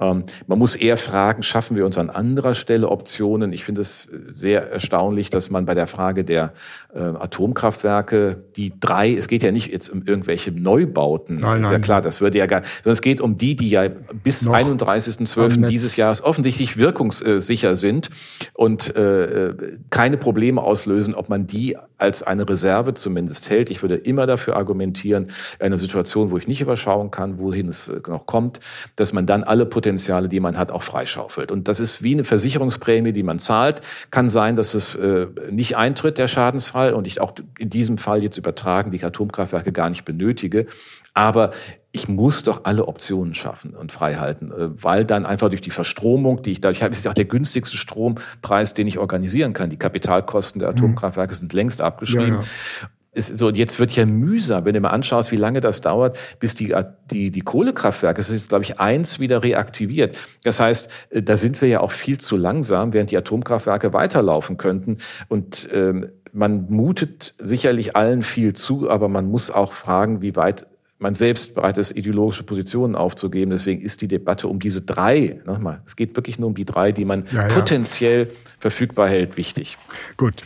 Ähm, 0.03 0.25
man 0.47 0.59
muss 0.59 0.75
eher 0.75 0.97
fragen, 0.97 1.43
schaffen 1.43 1.77
wir 1.77 1.87
uns 1.87 1.97
an 1.97 2.11
anderer 2.11 2.55
Stelle 2.55 2.89
Optionen? 2.89 3.53
Ich 3.53 3.65
finde 3.65 3.81
es 3.81 4.09
sehr 4.35 4.71
erstaunlich, 4.71 5.31
dass 5.31 5.51
man 5.51 5.65
bei 5.65 5.75
der 5.75 5.87
Frage 5.87 6.25
der 6.25 6.53
äh, 6.95 6.99
Atomkraftwerke, 6.99 8.43
die 8.57 8.73
drei, 8.79 9.15
es 9.15 9.29
geht 9.29 9.43
ja 9.43 9.53
nicht 9.53 9.71
jetzt 9.71 9.89
um 9.89 10.03
irgendwelche 10.05 10.51
Neubauten, 10.51 11.37
nein, 11.37 11.63
ist 11.63 11.71
ja 11.71 11.79
klar, 11.79 12.03
das 12.03 12.21
würde 12.21 12.39
ja 12.39 12.47
gar, 12.47 12.63
sondern 12.83 12.93
es 12.93 13.03
geht 13.03 13.21
um 13.21 13.39
die, 13.39 13.55
die 13.55 13.71
ja 13.71 13.89
bis 13.89 14.47
31.12. 14.47 15.69
dieses 15.69 15.97
Jahres 15.97 16.23
offensichtlich 16.23 16.77
wirkungssicher 16.77 17.77
sind 17.77 18.11
und 18.55 18.95
äh, 18.97 19.55
keine 19.91 20.17
Probleme 20.17 20.63
auslösen, 20.63 21.15
ob 21.15 21.29
man 21.29 21.47
die 21.47 21.77
als 22.03 22.23
eine 22.23 22.49
Reserve 22.49 22.95
zumindest 22.95 23.49
hält. 23.49 23.71
Ich 23.71 23.81
würde 23.81 23.95
immer 23.95 24.27
dafür 24.27 24.57
argumentieren, 24.57 25.29
eine 25.61 25.79
Situation, 25.79 26.31
wo 26.31 26.37
ich 26.37 26.49
nicht 26.49 26.61
überschauen 26.61 27.11
kann, 27.11 27.39
wohin 27.39 27.69
es 27.69 27.91
noch 28.09 28.27
kommt, 28.27 28.61
dass 28.97 29.13
man 29.13 29.25
dann 29.25 29.45
alle 29.45 29.65
Potenziale, 29.65 30.29
die 30.29 30.41
man 30.41 30.59
hat, 30.59 30.71
auch 30.71 30.83
freischaufelt. 30.83 31.51
Und 31.51 31.69
das 31.69 31.81
ist 31.81 32.03
wie 32.03 32.13
eine 32.13 32.25
Versicherungsprämie, 32.25 33.13
die 33.13 33.23
man 33.23 33.39
zahlt. 33.39 33.81
Kann 34.11 34.29
sein, 34.29 34.57
dass 34.57 34.75
es 34.75 34.95
äh, 34.97 35.29
nicht 35.51 35.77
eintritt, 35.77 36.19
der 36.19 36.29
Schadensfall, 36.29 36.93
und 36.93 37.07
ich 37.07 37.21
auch 37.21 37.33
in 37.59 37.71
diesem 37.71 37.97
Fall 37.99 38.23
jetzt 38.23 38.37
übertragen 38.37 38.91
die 38.91 39.03
Atomkraftwerke 39.03 39.73
gar 39.73 39.89
nicht 39.89 40.05
benötige. 40.05 40.67
Aber 41.15 41.53
ich 41.93 42.09
muss 42.09 42.43
doch 42.43 42.65
alle 42.65 42.89
Optionen 42.89 43.35
schaffen 43.35 43.75
und 43.75 43.93
freihalten, 43.93 44.51
äh, 44.51 44.83
weil 44.83 45.05
dann 45.05 45.27
einfach 45.27 45.51
durch 45.51 45.61
die 45.61 45.71
Verstromung, 45.71 46.43
die 46.43 46.53
ich 46.53 46.61
dadurch 46.61 46.83
habe, 46.83 46.93
ist 46.93 47.05
ja 47.05 47.11
auch 47.11 47.15
der 47.15 47.27
günstigste 47.27 47.77
Strompreis, 47.77 48.75
den 48.75 48.87
ich 48.87 48.99
organisieren 48.99 49.53
kann. 49.53 49.71
Die 49.71 49.77
Kapitalkosten 49.77 50.59
der 50.59 50.71
mhm. 50.71 50.79
Atomkraftwerke 50.79 51.35
sind 51.35 51.53
längst 51.53 51.81
abgeschrieben. 51.81 52.35
Ja, 52.35 52.41
ja 52.83 52.89
ist 53.15 53.39
so, 53.39 53.51
jetzt 53.51 53.79
wird 53.79 53.93
ja 53.93 54.07
mühsam, 54.07 54.65
wenn 54.65 54.73
du 54.73 54.81
mal 54.81 54.89
anschaust, 54.89 55.33
wie 55.33 55.37
lange 55.37 55.61
das 55.61 55.83
dauert, 55.83 56.19
bis 56.41 56.55
die, 56.55 56.75
die, 57.11 57.31
die 57.31 57.41
Kohlekraftwerke, 57.43 58.19
es 58.19 58.31
ist, 58.31 58.49
glaube 58.49 58.65
ich, 58.65 58.81
eins 58.81 59.21
wieder 59.21 59.43
reaktiviert. 59.43 60.17
Das 60.45 60.61
heißt, 60.61 60.89
äh, 61.11 61.23
da 61.23 61.37
sind 61.37 61.61
wir 61.61 61.69
ja 61.69 61.81
auch 61.81 61.93
viel 61.93 62.19
zu 62.19 62.37
langsam, 62.37 62.95
während 62.95 63.11
die 63.11 63.19
Atomkraftwerke 63.19 63.93
weiterlaufen 63.93 64.57
könnten. 64.57 64.97
Und 65.29 65.69
ähm, 65.75 66.09
man 66.33 66.71
mutet 66.71 67.35
sicherlich 67.39 67.95
allen 67.95 68.23
viel 68.23 68.55
zu, 68.55 68.89
aber 68.89 69.09
man 69.09 69.31
muss 69.31 69.51
auch 69.51 69.75
fragen, 69.75 70.23
wie 70.23 70.35
weit 70.35 70.67
man 71.03 71.15
selbst 71.15 71.55
bereit 71.55 71.77
ist, 71.79 71.97
ideologische 71.97 72.45
Positionen 72.45 72.95
aufzugeben. 72.95 73.51
Deswegen 73.51 73.83
ist 73.83 74.01
die 74.01 74.09
Debatte 74.09 74.49
um 74.49 74.61
diese 74.61 74.81
drei, 74.81 75.41
nochmal, 75.45 75.83
es 75.85 75.97
geht 75.97 76.17
wirklich 76.17 76.39
nur 76.39 76.49
um 76.49 76.55
die 76.55 76.65
drei, 76.65 76.93
die 76.93 77.05
man 77.05 77.27
ja, 77.33 77.49
ja. 77.49 77.55
potenziell 77.55 78.31
verfügbar 78.59 79.09
hält, 79.09 79.37
wichtig. 79.37 79.77
Gut. 80.17 80.43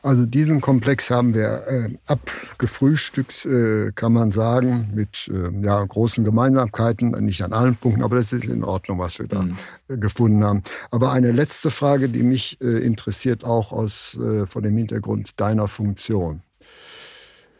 Also 0.00 0.26
diesen 0.26 0.60
Komplex 0.60 1.10
haben 1.10 1.34
wir 1.34 1.64
äh, 1.66 1.88
abgefrühstückt, 2.06 3.44
äh, 3.46 3.90
kann 3.96 4.12
man 4.12 4.30
sagen, 4.30 4.90
mit 4.94 5.28
äh, 5.28 5.50
ja, 5.60 5.84
großen 5.84 6.24
Gemeinsamkeiten, 6.24 7.10
nicht 7.24 7.42
an 7.42 7.52
allen 7.52 7.74
Punkten, 7.74 8.04
aber 8.04 8.14
das 8.14 8.32
ist 8.32 8.44
in 8.44 8.62
Ordnung, 8.62 9.00
was 9.00 9.18
wir 9.18 9.26
da 9.26 9.42
mhm. 9.42 9.56
gefunden 9.88 10.44
haben. 10.44 10.62
Aber 10.92 11.10
eine 11.10 11.32
letzte 11.32 11.72
Frage, 11.72 12.08
die 12.08 12.22
mich 12.22 12.60
äh, 12.60 12.78
interessiert, 12.78 13.42
auch 13.42 13.72
aus, 13.72 14.16
äh, 14.22 14.46
vor 14.46 14.62
dem 14.62 14.76
Hintergrund 14.76 15.40
deiner 15.40 15.66
Funktion 15.66 16.42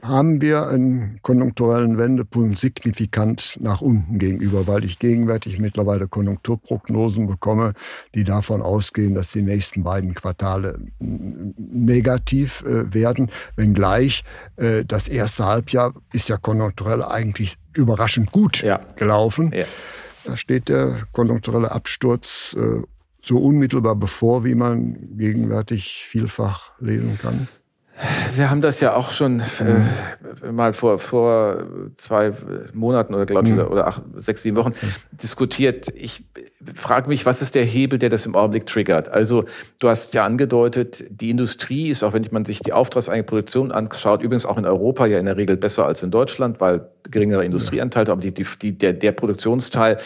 haben 0.02 0.40
wir 0.40 0.68
einen 0.68 1.18
konjunkturellen 1.22 1.98
Wendepunkt 1.98 2.58
signifikant 2.58 3.58
nach 3.60 3.80
unten 3.80 4.18
gegenüber, 4.18 4.66
weil 4.66 4.84
ich 4.84 4.98
gegenwärtig 4.98 5.58
mittlerweile 5.58 6.06
Konjunkturprognosen 6.06 7.26
bekomme, 7.26 7.72
die 8.14 8.24
davon 8.24 8.62
ausgehen, 8.62 9.14
dass 9.14 9.32
die 9.32 9.42
nächsten 9.42 9.82
beiden 9.82 10.14
Quartale 10.14 10.78
negativ 11.00 12.62
äh, 12.62 12.92
werden, 12.94 13.30
wenngleich 13.56 14.22
äh, 14.56 14.84
das 14.86 15.08
erste 15.08 15.46
Halbjahr 15.46 15.94
ist 16.12 16.28
ja 16.28 16.36
konjunkturell 16.36 17.02
eigentlich 17.02 17.54
überraschend 17.74 18.30
gut 18.30 18.62
ja. 18.62 18.80
gelaufen. 18.96 19.52
Ja. 19.54 19.64
Da 20.24 20.36
steht 20.36 20.68
der 20.68 21.06
konjunkturelle 21.12 21.72
Absturz 21.72 22.56
äh, 22.58 22.82
so 23.20 23.38
unmittelbar 23.38 23.96
bevor, 23.96 24.44
wie 24.44 24.54
man 24.54 25.16
gegenwärtig 25.16 26.04
vielfach 26.08 26.72
lesen 26.78 27.18
kann. 27.20 27.48
Wir 28.34 28.50
haben 28.50 28.60
das 28.60 28.80
ja 28.80 28.94
auch 28.94 29.10
schon 29.10 29.40
äh, 29.40 30.52
mal 30.52 30.72
vor, 30.72 30.98
vor 30.98 31.64
zwei 31.96 32.32
Monaten 32.72 33.14
oder 33.14 33.26
glaube 33.26 33.48
ich, 33.48 33.54
mhm. 33.54 33.60
oder 33.60 33.88
acht, 33.88 34.02
sechs, 34.16 34.42
sieben 34.42 34.56
Wochen 34.56 34.72
mhm. 34.80 35.16
diskutiert. 35.20 35.88
Ich 35.94 36.24
frage 36.74 37.08
mich, 37.08 37.26
was 37.26 37.42
ist 37.42 37.54
der 37.54 37.64
Hebel, 37.64 37.98
der 37.98 38.08
das 38.08 38.24
im 38.26 38.36
Augenblick 38.36 38.66
triggert? 38.66 39.08
Also 39.08 39.44
du 39.80 39.88
hast 39.88 40.14
ja 40.14 40.24
angedeutet, 40.24 41.04
die 41.10 41.30
Industrie 41.30 41.88
ist, 41.88 42.04
auch 42.04 42.12
wenn 42.12 42.26
man 42.30 42.44
sich 42.44 42.60
die 42.60 42.72
auftragseigene 42.72 43.24
Produktion 43.24 43.72
anschaut, 43.72 44.22
übrigens 44.22 44.46
auch 44.46 44.58
in 44.58 44.64
Europa 44.64 45.06
ja 45.06 45.18
in 45.18 45.26
der 45.26 45.36
Regel 45.36 45.56
besser 45.56 45.86
als 45.86 46.02
in 46.02 46.10
Deutschland, 46.10 46.60
weil 46.60 46.88
geringere 47.10 47.44
Industrieanteile, 47.44 48.12
aber 48.12 48.20
die, 48.20 48.32
die, 48.32 48.78
der, 48.78 48.92
der 48.92 49.12
Produktionsteil 49.12 49.98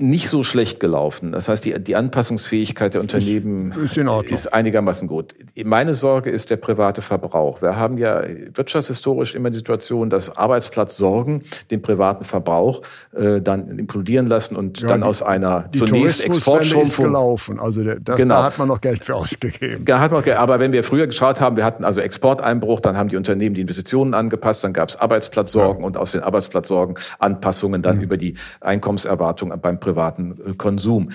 nicht 0.00 0.28
so 0.28 0.42
schlecht 0.42 0.80
gelaufen. 0.80 1.30
Das 1.30 1.48
heißt, 1.48 1.64
die, 1.64 1.72
die 1.78 1.94
Anpassungsfähigkeit 1.94 2.94
der 2.94 3.00
Unternehmen 3.00 3.70
ist, 3.72 3.96
ist, 3.96 4.30
ist, 4.30 4.52
einigermaßen 4.52 5.06
gut. 5.06 5.34
Meine 5.64 5.94
Sorge 5.94 6.30
ist 6.30 6.50
der 6.50 6.56
private 6.56 7.00
Verbrauch. 7.00 7.62
Wir 7.62 7.76
haben 7.76 7.96
ja 7.96 8.24
wirtschaftshistorisch 8.54 9.36
immer 9.36 9.50
die 9.50 9.56
Situation, 9.56 10.10
dass 10.10 10.36
Arbeitsplatzsorgen 10.36 11.42
den 11.70 11.80
privaten 11.80 12.24
Verbrauch 12.24 12.82
äh, 13.14 13.40
dann 13.40 13.78
implodieren 13.78 14.26
lassen 14.26 14.56
und 14.56 14.80
ja, 14.80 14.88
dann 14.88 15.04
aus 15.04 15.22
einer 15.22 15.68
die 15.72 15.78
zunächst 15.78 16.24
Exportschrumpfung 16.24 17.04
gelaufen. 17.04 17.60
Also 17.60 17.84
das, 17.84 18.16
genau. 18.16 18.34
da 18.34 18.42
hat 18.42 18.58
man 18.58 18.66
noch 18.66 18.80
Geld 18.80 19.04
für 19.04 19.14
ausgegeben. 19.14 19.84
Da 19.84 20.00
hat 20.00 20.10
man, 20.10 20.28
aber 20.28 20.58
wenn 20.58 20.72
wir 20.72 20.82
früher 20.82 21.06
geschaut 21.06 21.40
haben, 21.40 21.56
wir 21.56 21.64
hatten 21.64 21.84
also 21.84 22.00
Exporteinbruch, 22.00 22.80
dann 22.80 22.96
haben 22.96 23.10
die 23.10 23.16
Unternehmen 23.16 23.54
die 23.54 23.60
Investitionen 23.60 24.12
angepasst, 24.14 24.64
dann 24.64 24.72
gab 24.72 24.88
es 24.88 24.96
Arbeitsplatzsorgen 24.96 25.82
ja. 25.82 25.86
und 25.86 25.96
aus 25.96 26.10
den 26.10 26.22
Arbeitsplatzsorgen 26.22 26.98
Anpassungen 27.20 27.80
dann 27.80 27.98
mhm. 27.98 28.02
über 28.02 28.16
die 28.16 28.34
Einkommenserwartung 28.60 29.52
beim 29.62 29.78
privaten 29.84 30.38
äh, 30.44 30.54
Konsum. 30.54 31.10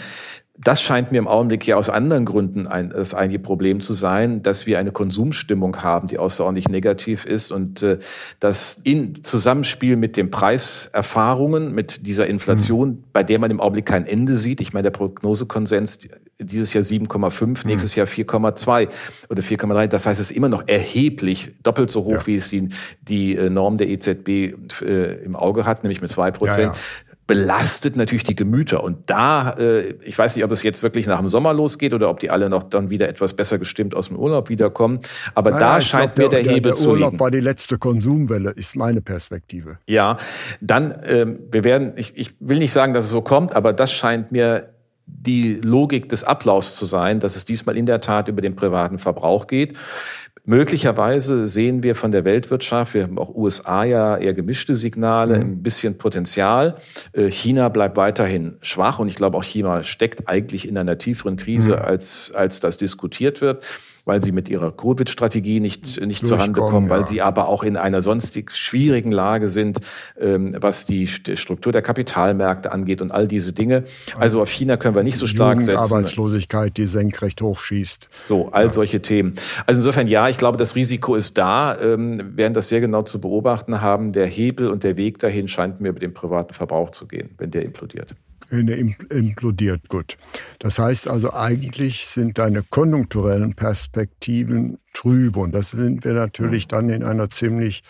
Das 0.62 0.82
scheint 0.82 1.14
mir 1.14 1.20
im 1.20 1.28
Augenblick 1.30 1.66
ja 1.66 1.78
aus 1.78 1.90
anderen 1.90 2.26
Gründen 2.26 2.68
ein, 2.68 2.90
das 2.90 3.14
eigentliche 3.14 3.42
Problem 3.42 3.80
zu 3.80 3.94
sein, 3.94 4.44
dass 4.44 4.66
wir 4.66 4.78
eine 4.78 4.92
Konsumstimmung 4.92 5.78
haben, 5.84 6.10
die 6.10 6.18
außerordentlich 6.18 6.68
negativ 6.68 7.26
ist 7.26 7.54
und 7.54 7.82
äh, 7.82 8.00
das 8.42 8.82
in 8.84 9.24
Zusammenspiel 9.24 9.96
mit 9.96 10.18
den 10.18 10.32
Preiserfahrungen, 10.32 11.74
mit 11.74 12.06
dieser 12.06 12.28
Inflation, 12.28 12.90
mhm. 12.90 13.04
bei 13.14 13.24
der 13.24 13.40
man 13.40 13.52
im 13.52 13.62
Augenblick 13.62 13.86
kein 13.86 14.06
Ende 14.06 14.36
sieht. 14.36 14.60
Ich 14.60 14.74
meine, 14.74 14.84
der 14.84 14.92
Prognosekonsens 14.92 16.00
dieses 16.40 16.74
Jahr 16.74 16.84
7,5, 16.84 17.46
mhm. 17.46 17.56
nächstes 17.66 17.96
Jahr 17.96 18.08
4,2 18.08 18.90
oder 19.30 19.42
4,3. 19.42 19.88
Das 19.88 20.06
heißt, 20.06 20.20
es 20.20 20.32
ist 20.32 20.36
immer 20.36 20.50
noch 20.50 20.68
erheblich 20.68 21.54
doppelt 21.64 21.90
so 21.90 22.04
hoch, 22.04 22.12
ja. 22.12 22.28
wie 22.28 22.36
es 22.36 22.50
die, 22.50 22.68
die 23.02 23.36
äh, 23.36 23.50
Norm 23.50 23.78
der 23.78 23.88
EZB 23.88 24.28
äh, 24.82 25.24
im 25.24 25.38
Auge 25.38 25.66
hat, 25.66 25.84
nämlich 25.84 26.02
mit 26.02 26.12
zwei 26.12 26.32
Prozent. 26.32 26.60
Ja, 26.60 26.74
ja 26.74 27.09
belastet 27.30 27.96
natürlich 27.96 28.24
die 28.24 28.36
Gemüter. 28.36 28.84
Und 28.84 29.08
da, 29.08 29.52
äh, 29.52 29.94
ich 30.02 30.18
weiß 30.18 30.36
nicht, 30.36 30.44
ob 30.44 30.52
es 30.52 30.64
jetzt 30.64 30.82
wirklich 30.82 31.06
nach 31.06 31.20
dem 31.20 31.28
Sommer 31.28 31.54
losgeht 31.54 31.94
oder 31.94 32.10
ob 32.10 32.20
die 32.20 32.32
alle 32.32 32.50
noch 32.50 32.64
dann 32.64 32.90
wieder 32.90 33.08
etwas 33.08 33.36
besser 33.36 33.60
gestimmt 33.60 33.94
aus 33.94 34.08
dem 34.08 34.18
Urlaub 34.18 34.50
wiederkommen. 34.50 35.02
Aber 35.36 35.52
naja, 35.52 35.76
da 35.76 35.82
scheint 35.82 36.16
glaub, 36.16 36.32
mir 36.32 36.38
der, 36.38 36.44
der 36.44 36.52
Hebel 36.52 36.72
der 36.72 36.74
zu 36.74 36.86
liegen. 36.86 36.98
Der 36.98 37.06
Urlaub 37.06 37.20
war 37.20 37.30
die 37.30 37.40
letzte 37.40 37.78
Konsumwelle, 37.78 38.50
ist 38.50 38.76
meine 38.76 39.02
Perspektive. 39.02 39.78
Ja, 39.86 40.18
dann, 40.60 40.96
ähm, 41.06 41.42
wir 41.52 41.64
werden, 41.64 41.94
ich, 41.98 42.14
ich 42.16 42.34
will 42.40 42.58
nicht 42.58 42.74
sagen, 42.74 42.96
dass 42.96 43.06
es 43.06 43.12
so 43.12 43.22
kommt, 43.22 43.56
aber 43.56 43.74
das 43.74 43.92
scheint 43.92 44.32
mir 44.32 44.70
die 45.06 45.54
Logik 45.62 46.10
des 46.10 46.24
Ablaufs 46.24 46.76
zu 46.76 46.86
sein, 46.86 47.20
dass 47.20 47.36
es 47.36 47.46
diesmal 47.46 47.78
in 47.78 47.86
der 47.86 48.02
Tat 48.02 48.28
über 48.28 48.42
den 48.42 48.56
privaten 48.56 48.98
Verbrauch 48.98 49.46
geht. 49.46 49.76
Möglicherweise 50.50 51.46
sehen 51.46 51.84
wir 51.84 51.94
von 51.96 52.12
der 52.12 52.26
Weltwirtschaft, 52.26 52.96
wir 52.96 53.04
haben 53.04 53.20
auch 53.20 53.36
USA 53.36 53.84
ja 53.84 54.18
eher 54.18 54.34
gemischte 54.34 54.74
Signale, 54.74 55.36
mhm. 55.36 55.42
ein 55.42 55.62
bisschen 55.62 56.00
Potenzial. 56.00 56.78
Äh, 57.14 57.30
China 57.30 57.70
bleibt 57.70 57.98
weiterhin 57.98 58.58
schwach 58.64 58.98
und 58.98 59.10
ich 59.10 59.16
glaube 59.16 59.38
auch 59.38 59.44
China 59.44 59.84
steckt 59.84 60.28
eigentlich 60.28 60.68
in 60.68 60.76
einer 60.76 60.98
tieferen 60.98 61.38
Krise, 61.38 61.74
mhm. 61.74 61.82
als, 61.84 62.32
als 62.34 62.60
das 62.60 62.78
diskutiert 62.78 63.42
wird 63.42 63.64
weil 64.10 64.24
sie 64.24 64.32
mit 64.32 64.50
ihrer 64.50 64.72
Covid-Strategie 64.72 65.60
nicht, 65.60 66.02
nicht 66.02 66.26
zurande 66.26 66.60
kommen, 66.60 66.90
weil 66.90 67.02
ja. 67.02 67.06
sie 67.06 67.22
aber 67.22 67.48
auch 67.48 67.62
in 67.62 67.78
einer 67.78 68.02
sonstig 68.02 68.52
schwierigen 68.54 69.12
Lage 69.12 69.50
sind, 69.50 69.82
ähm, 70.20 70.56
was 70.60 70.88
die 70.88 71.06
Struktur 71.06 71.72
der 71.72 71.84
Kapitalmärkte 71.84 72.72
angeht 72.72 73.04
und 73.04 73.12
all 73.12 73.28
diese 73.28 73.54
Dinge. 73.54 73.84
Also 74.18 74.42
auf 74.42 74.50
China 74.50 74.78
können 74.78 74.96
wir 74.96 75.04
nicht 75.04 75.18
so 75.18 75.28
stark 75.28 75.62
setzen. 75.62 75.78
Arbeitslosigkeit, 75.78 76.76
die 76.76 76.86
senkrecht 76.86 77.40
hochschießt. 77.40 78.10
So, 78.28 78.50
all 78.52 78.66
ja. 78.66 78.72
solche 78.72 79.00
Themen. 79.00 79.36
Also 79.68 79.78
insofern 79.78 80.08
ja, 80.08 80.28
ich 80.28 80.40
glaube, 80.40 80.58
das 80.58 80.76
Risiko 80.76 81.14
ist 81.14 81.38
da. 81.38 81.80
Ähm, 81.80 82.36
werden 82.36 82.56
das 82.56 82.68
sehr 82.68 82.82
genau 82.82 83.04
zu 83.04 83.22
beobachten 83.22 83.80
haben. 83.84 84.12
Der 84.12 84.26
Hebel 84.26 84.70
und 84.70 84.84
der 84.84 84.98
Weg 84.98 85.20
dahin 85.20 85.48
scheint 85.48 85.82
mir 85.82 85.90
über 85.90 86.00
den 86.00 86.16
privaten 86.16 86.56
Verbrauch 86.56 86.90
zu 86.90 87.06
gehen, 87.06 87.30
wenn 87.38 87.52
der 87.52 87.64
implodiert 87.64 88.16
implodiert. 88.50 89.88
Gut. 89.90 90.18
Das 90.60 90.80
heißt 90.80 91.08
also, 91.08 91.34
eigentlich 91.34 92.06
sind 92.06 92.38
deine 92.38 92.64
konjunkturellen 92.64 93.54
Perspektiven 93.54 94.80
trüb 94.94 95.38
und 95.38 95.54
das 95.54 95.70
sind 95.70 96.04
wir 96.04 96.14
natürlich 96.14 96.68
dann 96.68 96.90
in 96.90 97.04
einer 97.04 97.30
ziemlich 97.30 97.84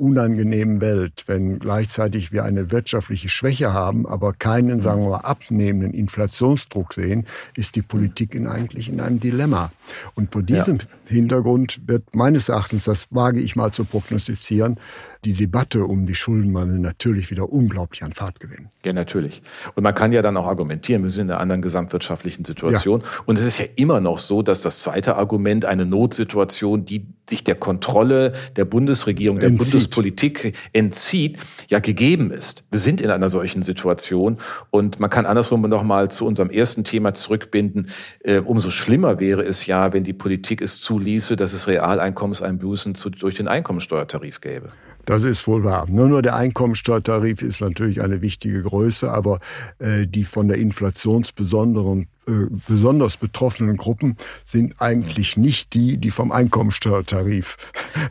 unangenehmen 0.00 0.80
Welt, 0.80 1.24
wenn 1.26 1.58
gleichzeitig 1.58 2.32
wir 2.32 2.44
eine 2.44 2.70
wirtschaftliche 2.70 3.28
Schwäche 3.28 3.72
haben, 3.72 4.06
aber 4.06 4.32
keinen, 4.32 4.80
sagen 4.80 5.02
wir 5.02 5.10
mal, 5.10 5.18
abnehmenden 5.18 5.92
Inflationsdruck 5.92 6.94
sehen, 6.94 7.26
ist 7.56 7.76
die 7.76 7.82
Politik 7.82 8.34
in 8.34 8.46
eigentlich 8.46 8.88
in 8.88 9.00
einem 9.00 9.20
Dilemma. 9.20 9.72
Und 10.14 10.32
vor 10.32 10.42
diesem 10.42 10.78
ja. 10.78 10.84
Hintergrund 11.06 11.80
wird 11.86 12.14
meines 12.14 12.48
Erachtens, 12.48 12.84
das 12.84 13.06
wage 13.10 13.40
ich 13.40 13.56
mal 13.56 13.72
zu 13.72 13.84
prognostizieren, 13.84 14.78
die 15.24 15.32
Debatte 15.32 15.84
um 15.84 16.06
die 16.06 16.14
Schuldenmangel 16.14 16.78
natürlich 16.78 17.30
wieder 17.30 17.50
unglaublich 17.50 18.02
an 18.04 18.12
Fahrt 18.12 18.40
gewinnen. 18.40 18.70
Ja, 18.84 18.92
natürlich. 18.92 19.42
Und 19.74 19.82
man 19.82 19.94
kann 19.94 20.12
ja 20.12 20.22
dann 20.22 20.36
auch 20.36 20.46
argumentieren, 20.46 21.02
wir 21.02 21.10
sind 21.10 21.26
in 21.26 21.32
einer 21.32 21.40
anderen 21.40 21.62
gesamtwirtschaftlichen 21.62 22.44
Situation. 22.44 23.00
Ja. 23.00 23.06
Und 23.26 23.38
es 23.38 23.44
ist 23.44 23.58
ja 23.58 23.66
immer 23.76 24.00
noch 24.00 24.18
so, 24.18 24.42
dass 24.42 24.62
das 24.62 24.80
zweite 24.80 25.16
Argument, 25.16 25.64
eine 25.64 25.86
Notsituation, 25.86 26.84
die 26.84 27.06
sich 27.28 27.44
der 27.44 27.54
Kontrolle 27.54 28.32
der 28.56 28.64
Bundesregierung, 28.64 29.38
der 29.38 29.48
entzieht. 29.48 29.72
Bundespolitik 29.72 30.56
entzieht, 30.72 31.38
ja 31.68 31.78
gegeben 31.78 32.30
ist. 32.30 32.64
Wir 32.70 32.78
sind 32.78 33.00
in 33.00 33.10
einer 33.10 33.28
solchen 33.28 33.62
Situation. 33.62 34.38
Und 34.70 35.00
man 35.00 35.10
kann 35.10 35.26
andersrum 35.26 35.62
noch 35.62 35.82
mal 35.82 36.10
zu 36.10 36.26
unserem 36.26 36.50
ersten 36.50 36.84
Thema 36.84 37.14
zurückbinden. 37.14 37.88
Äh, 38.20 38.38
umso 38.38 38.70
schlimmer 38.70 39.20
wäre 39.20 39.42
es 39.42 39.66
ja, 39.66 39.92
wenn 39.92 40.04
die 40.04 40.12
Politik 40.12 40.62
es 40.62 40.80
zuließe, 40.80 41.36
dass 41.36 41.52
es 41.52 41.66
Realeinkommenseinbußen 41.66 42.94
zu, 42.94 43.10
durch 43.10 43.34
den 43.34 43.48
Einkommensteuertarif 43.48 44.40
gäbe. 44.40 44.68
Das 45.08 45.24
ist 45.24 45.48
wohl 45.48 45.64
wahr. 45.64 45.86
Nur, 45.88 46.06
nur 46.06 46.20
der 46.20 46.36
Einkommensteuertarif 46.36 47.40
ist 47.40 47.62
natürlich 47.62 48.02
eine 48.02 48.20
wichtige 48.20 48.60
Größe, 48.60 49.10
aber 49.10 49.40
äh, 49.78 50.06
die 50.06 50.24
von 50.24 50.48
der 50.48 50.58
inflationsbesonderen 50.58 52.08
äh, 52.28 52.46
besonders 52.68 53.16
betroffenen 53.16 53.76
Gruppen 53.76 54.16
sind 54.44 54.80
eigentlich 54.80 55.36
nicht 55.36 55.74
die, 55.74 55.96
die 55.96 56.10
vom 56.10 56.32
Einkommensteuertarif 56.32 57.56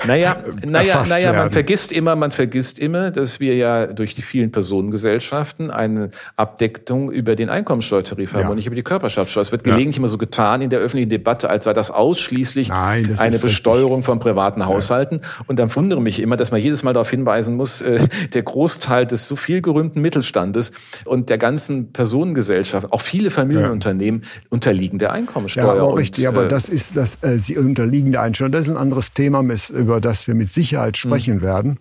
naja, 0.06 0.38
naja, 0.65 1.03
naja, 1.08 1.34
man 1.34 1.51
vergisst 1.51 1.91
immer, 1.91 2.15
man 2.15 2.32
vergisst 2.32 2.80
immer, 2.80 3.12
dass 3.12 3.39
wir 3.39 3.56
ja 3.56 3.88
durch 3.88 4.15
die 4.15 4.21
vielen 4.21 4.51
Personengesellschaften 4.51 5.71
eine 5.71 6.12
Abdeckung 6.36 7.12
über 7.12 7.36
den 7.36 7.49
Einkommensteuertarif 7.49 8.34
haben 8.34 8.41
ja. 8.41 8.49
und 8.49 8.56
nicht 8.56 8.67
über 8.67 8.75
die 8.75 8.84
Körperschaftssteuer. 8.84 9.41
Es 9.41 9.51
wird 9.51 9.63
gelegentlich 9.63 9.97
ja. 9.97 10.01
immer 10.01 10.08
so 10.08 10.17
getan 10.17 10.62
in 10.62 10.69
der 10.69 10.80
öffentlichen 10.80 11.10
Debatte, 11.10 11.49
als 11.49 11.65
sei 11.65 11.73
das 11.73 11.91
ausschließlich 11.91 12.69
Nein, 12.69 13.08
das 13.10 13.19
eine 13.19 13.38
Besteuerung 13.39 13.97
richtig. 13.97 14.06
von 14.06 14.19
privaten 14.19 14.65
Haushalten. 14.65 15.21
Ja. 15.21 15.45
Und 15.47 15.60
dann 15.60 15.73
wundere 15.75 16.01
mich 16.01 16.19
immer, 16.19 16.38
dass 16.38 16.51
man 16.51 16.62
jedes 16.62 16.84
Mal 16.84 16.93
darauf 16.93 17.10
hinweisen 17.10 17.56
muss, 17.56 17.82
äh, 17.82 18.08
der 18.34 18.43
Großteil 18.43 19.06
des 19.06 19.27
so 19.27 19.36
viel 19.36 19.62
gerühmten 19.62 20.01
Mittelstandes 20.01 20.71
und 21.06 21.30
der 21.30 21.38
ganzen 21.38 21.91
Personengesellschaft, 21.91 22.91
auch 22.91 23.01
viele 23.01 23.32
Familienunternehmen, 23.32 24.07
Unternehmen 24.08 24.24
unterliegen 24.50 25.00
der 25.00 25.13
Einkommensteuer. 25.13 25.65
Ja, 25.65 25.72
aber 25.72 25.89
und, 25.89 25.98
richtig, 25.98 26.28
aber 26.28 26.46
äh, 26.46 26.48
das 26.48 26.70
ist 26.70 26.96
das, 26.96 27.22
äh, 27.24 27.39
sie 27.39 27.58
unterliegen 27.58 28.12
der 28.12 28.22
Einstellung. 28.22 28.52
Das 28.52 28.67
ist 28.67 28.74
ein 28.74 28.78
anderes 28.78 29.13
Thema, 29.13 29.43
über 29.70 30.02
das 30.02 30.28
wir 30.28 30.36
mit 30.36 30.52
Sicherheit 30.52 30.98
sprechen 30.98 31.36
hm. 31.36 31.41
werden. 31.41 31.80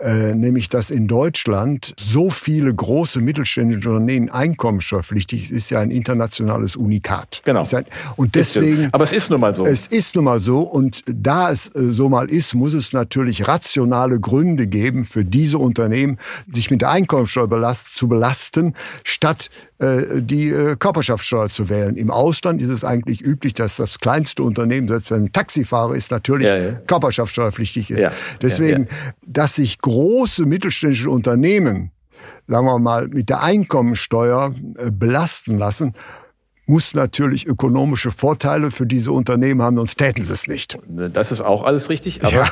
Äh, 0.00 0.34
nämlich 0.34 0.68
dass 0.68 0.90
in 0.90 1.08
Deutschland 1.08 1.94
so 1.98 2.30
viele 2.30 2.74
große 2.74 3.20
mittelständische 3.20 3.90
Unternehmen 3.90 4.30
einkommensteuerpflichtig 4.30 5.50
ist 5.50 5.70
ja 5.70 5.80
ein 5.80 5.90
internationales 5.90 6.76
Unikat. 6.76 7.42
Genau. 7.44 7.62
Ein, 7.72 7.84
und 8.16 8.34
deswegen. 8.34 8.88
Aber 8.92 9.04
es 9.04 9.12
ist 9.12 9.30
nun 9.30 9.40
mal 9.40 9.54
so. 9.54 9.66
Es 9.66 9.86
ist 9.86 10.14
nun 10.14 10.24
mal 10.24 10.40
so 10.40 10.60
und 10.60 11.04
da 11.06 11.50
es 11.50 11.74
äh, 11.74 11.92
so 11.92 12.08
mal 12.08 12.30
ist, 12.30 12.54
muss 12.54 12.74
es 12.74 12.92
natürlich 12.92 13.46
rationale 13.46 14.20
Gründe 14.20 14.66
geben 14.66 15.04
für 15.04 15.24
diese 15.24 15.58
Unternehmen, 15.58 16.18
sich 16.52 16.70
mit 16.70 16.80
der 16.80 16.90
Einkommensteuer 16.90 17.48
belast, 17.48 17.96
zu 17.96 18.08
belasten, 18.08 18.74
statt 19.04 19.50
äh, 19.78 20.20
die 20.20 20.48
äh, 20.48 20.76
Körperschaftssteuer 20.76 21.48
zu 21.48 21.68
wählen. 21.68 21.96
Im 21.96 22.10
Ausland 22.10 22.62
ist 22.62 22.68
es 22.70 22.84
eigentlich 22.84 23.22
üblich, 23.22 23.54
dass 23.54 23.76
das 23.76 23.98
kleinste 23.98 24.42
Unternehmen, 24.42 24.88
selbst 24.88 25.10
wenn 25.10 25.24
ein 25.24 25.32
Taxifahrer 25.32 25.94
ist, 25.94 26.10
natürlich 26.10 26.48
ja, 26.48 26.56
ja. 26.56 26.72
körperschaftssteuerpflichtig 26.86 27.90
ist. 27.90 28.02
Ja, 28.02 28.12
Deswegen, 28.42 28.88
dass 29.26 29.54
sich 29.54 29.78
große 29.90 30.46
mittelständische 30.46 31.10
Unternehmen, 31.10 31.90
sagen 32.46 32.66
wir 32.66 32.78
mal, 32.78 33.08
mit 33.08 33.28
der 33.28 33.42
Einkommensteuer 33.42 34.54
äh, 34.76 34.90
belasten 34.92 35.58
lassen, 35.58 35.94
muss 36.70 36.94
natürlich 36.94 37.48
ökonomische 37.48 38.12
Vorteile 38.12 38.70
für 38.70 38.86
diese 38.86 39.10
Unternehmen 39.10 39.60
haben, 39.60 39.76
sonst 39.76 39.96
täten 39.96 40.22
sie 40.22 40.32
es 40.32 40.46
nicht. 40.46 40.78
Das 40.88 41.32
ist 41.32 41.40
auch 41.40 41.64
alles 41.64 41.90
richtig, 41.90 42.24
aber 42.24 42.32
ja. 42.32 42.48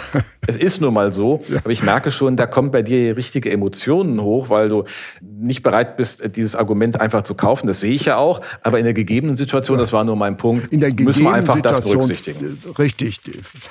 es 0.48 0.56
ist 0.56 0.80
nun 0.80 0.92
mal 0.92 1.12
so. 1.12 1.44
Ja. 1.48 1.58
Aber 1.58 1.70
ich 1.70 1.84
merke 1.84 2.10
schon, 2.10 2.36
da 2.36 2.46
kommen 2.46 2.72
bei 2.72 2.82
dir 2.82 3.16
richtige 3.16 3.52
Emotionen 3.52 4.20
hoch, 4.20 4.50
weil 4.50 4.70
du 4.70 4.84
nicht 5.20 5.62
bereit 5.62 5.96
bist, 5.96 6.34
dieses 6.34 6.56
Argument 6.56 7.00
einfach 7.00 7.22
zu 7.22 7.36
kaufen. 7.36 7.68
Das 7.68 7.78
sehe 7.78 7.94
ich 7.94 8.06
ja 8.06 8.16
auch. 8.16 8.40
Aber 8.64 8.80
in 8.80 8.84
der 8.84 8.92
gegebenen 8.92 9.36
Situation, 9.36 9.76
ja. 9.76 9.82
das 9.82 9.92
war 9.92 10.02
nur 10.02 10.16
mein 10.16 10.36
Punkt, 10.36 10.72
in 10.72 10.80
der 10.80 10.92
müssen 10.94 11.22
wir 11.22 11.32
einfach 11.32 11.54
Situation, 11.54 12.08
das 12.08 12.08
berücksichtigen. 12.08 12.58
Richtig, 12.76 13.20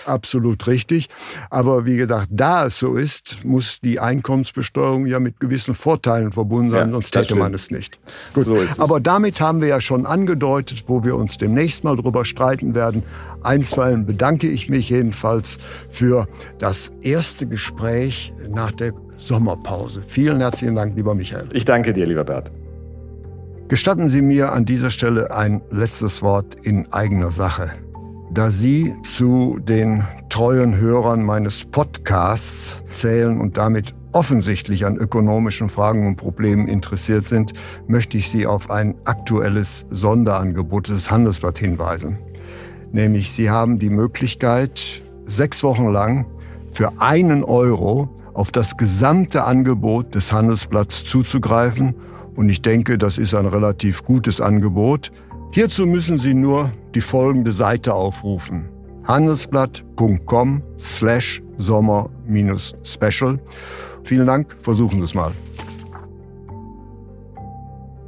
absolut 0.05 0.65
richtig. 0.67 1.09
Aber 1.49 1.85
wie 1.85 1.97
gesagt, 1.97 2.29
da 2.31 2.67
es 2.67 2.79
so 2.79 2.95
ist, 2.95 3.43
muss 3.43 3.81
die 3.81 3.99
Einkommensbesteuerung 3.99 5.07
ja 5.07 5.19
mit 5.19 5.41
gewissen 5.41 5.75
Vorteilen 5.75 6.31
verbunden 6.31 6.71
sein, 6.71 6.91
sonst 6.91 7.11
täte 7.11 7.35
man 7.35 7.53
es 7.53 7.69
nicht. 7.69 7.99
Gut. 8.33 8.45
So 8.45 8.57
aber 8.77 9.01
damit 9.01 9.41
haben 9.41 9.59
wir 9.59 9.67
ja 9.67 9.81
schon 9.81 10.05
angedeutet, 10.05 10.36
angedeutet, 10.37 10.83
wo 10.87 11.03
wir 11.03 11.15
uns 11.15 11.37
demnächst 11.37 11.83
mal 11.83 11.95
drüber 11.95 12.23
streiten 12.23 12.75
werden. 12.75 13.03
Einstweilen 13.41 14.05
bedanke 14.05 14.47
ich 14.47 14.69
mich 14.69 14.89
jedenfalls 14.89 15.57
für 15.89 16.27
das 16.59 16.91
erste 17.01 17.47
Gespräch 17.47 18.31
nach 18.51 18.71
der 18.71 18.93
Sommerpause. 19.17 20.03
Vielen 20.05 20.39
herzlichen 20.39 20.75
Dank, 20.75 20.95
lieber 20.95 21.15
Michael. 21.15 21.49
Ich 21.53 21.65
danke 21.65 21.93
dir, 21.93 22.05
lieber 22.05 22.23
Bert. 22.23 22.51
Gestatten 23.67 24.09
Sie 24.09 24.21
mir 24.21 24.53
an 24.53 24.63
dieser 24.63 24.91
Stelle 24.91 25.31
ein 25.31 25.61
letztes 25.71 26.21
Wort 26.21 26.55
in 26.61 26.91
eigener 26.93 27.31
Sache. 27.31 27.71
Da 28.31 28.51
Sie 28.51 28.93
zu 29.03 29.59
den 29.59 30.03
treuen 30.29 30.77
Hörern 30.77 31.23
meines 31.23 31.65
Podcasts 31.65 32.81
zählen 32.91 33.41
und 33.41 33.57
damit 33.57 33.95
offensichtlich 34.17 34.83
an 34.87 34.97
ökonomischen 34.97 35.69
Fragen 35.69 36.07
und 36.07 36.15
Problemen 36.15 36.67
interessiert 36.67 37.27
sind, 37.27 37.53
möchte 37.87 38.17
ich 38.17 38.31
Sie 38.31 38.47
auf 38.47 38.71
ein 38.71 38.95
aktuelles 39.05 39.85
Sonderangebot 39.91 40.89
des 40.89 41.11
Handelsblatt 41.11 41.59
hinweisen. 41.59 42.17
Nämlich 42.91 43.31
Sie 43.31 43.51
haben 43.51 43.77
die 43.77 43.91
Möglichkeit, 43.91 45.03
sechs 45.27 45.61
Wochen 45.61 45.89
lang 45.89 46.25
für 46.71 46.99
einen 46.99 47.43
Euro 47.43 48.09
auf 48.33 48.51
das 48.51 48.75
gesamte 48.75 49.43
Angebot 49.43 50.15
des 50.15 50.33
Handelsblatts 50.33 51.03
zuzugreifen. 51.03 51.93
Und 52.35 52.49
ich 52.49 52.63
denke, 52.63 52.97
das 52.97 53.19
ist 53.19 53.35
ein 53.35 53.45
relativ 53.45 54.03
gutes 54.03 54.41
Angebot. 54.41 55.11
Hierzu 55.51 55.85
müssen 55.85 56.17
Sie 56.17 56.33
nur 56.33 56.71
die 56.95 57.01
folgende 57.01 57.51
Seite 57.51 57.93
aufrufen. 57.93 58.69
handelsblatt.com 59.03 60.63
slash 60.79 61.43
Sommer-Special. 61.57 63.39
Vielen 64.03 64.27
Dank, 64.27 64.55
versuchen 64.59 64.99
Sie 64.99 65.05
es 65.05 65.13
mal. 65.13 65.31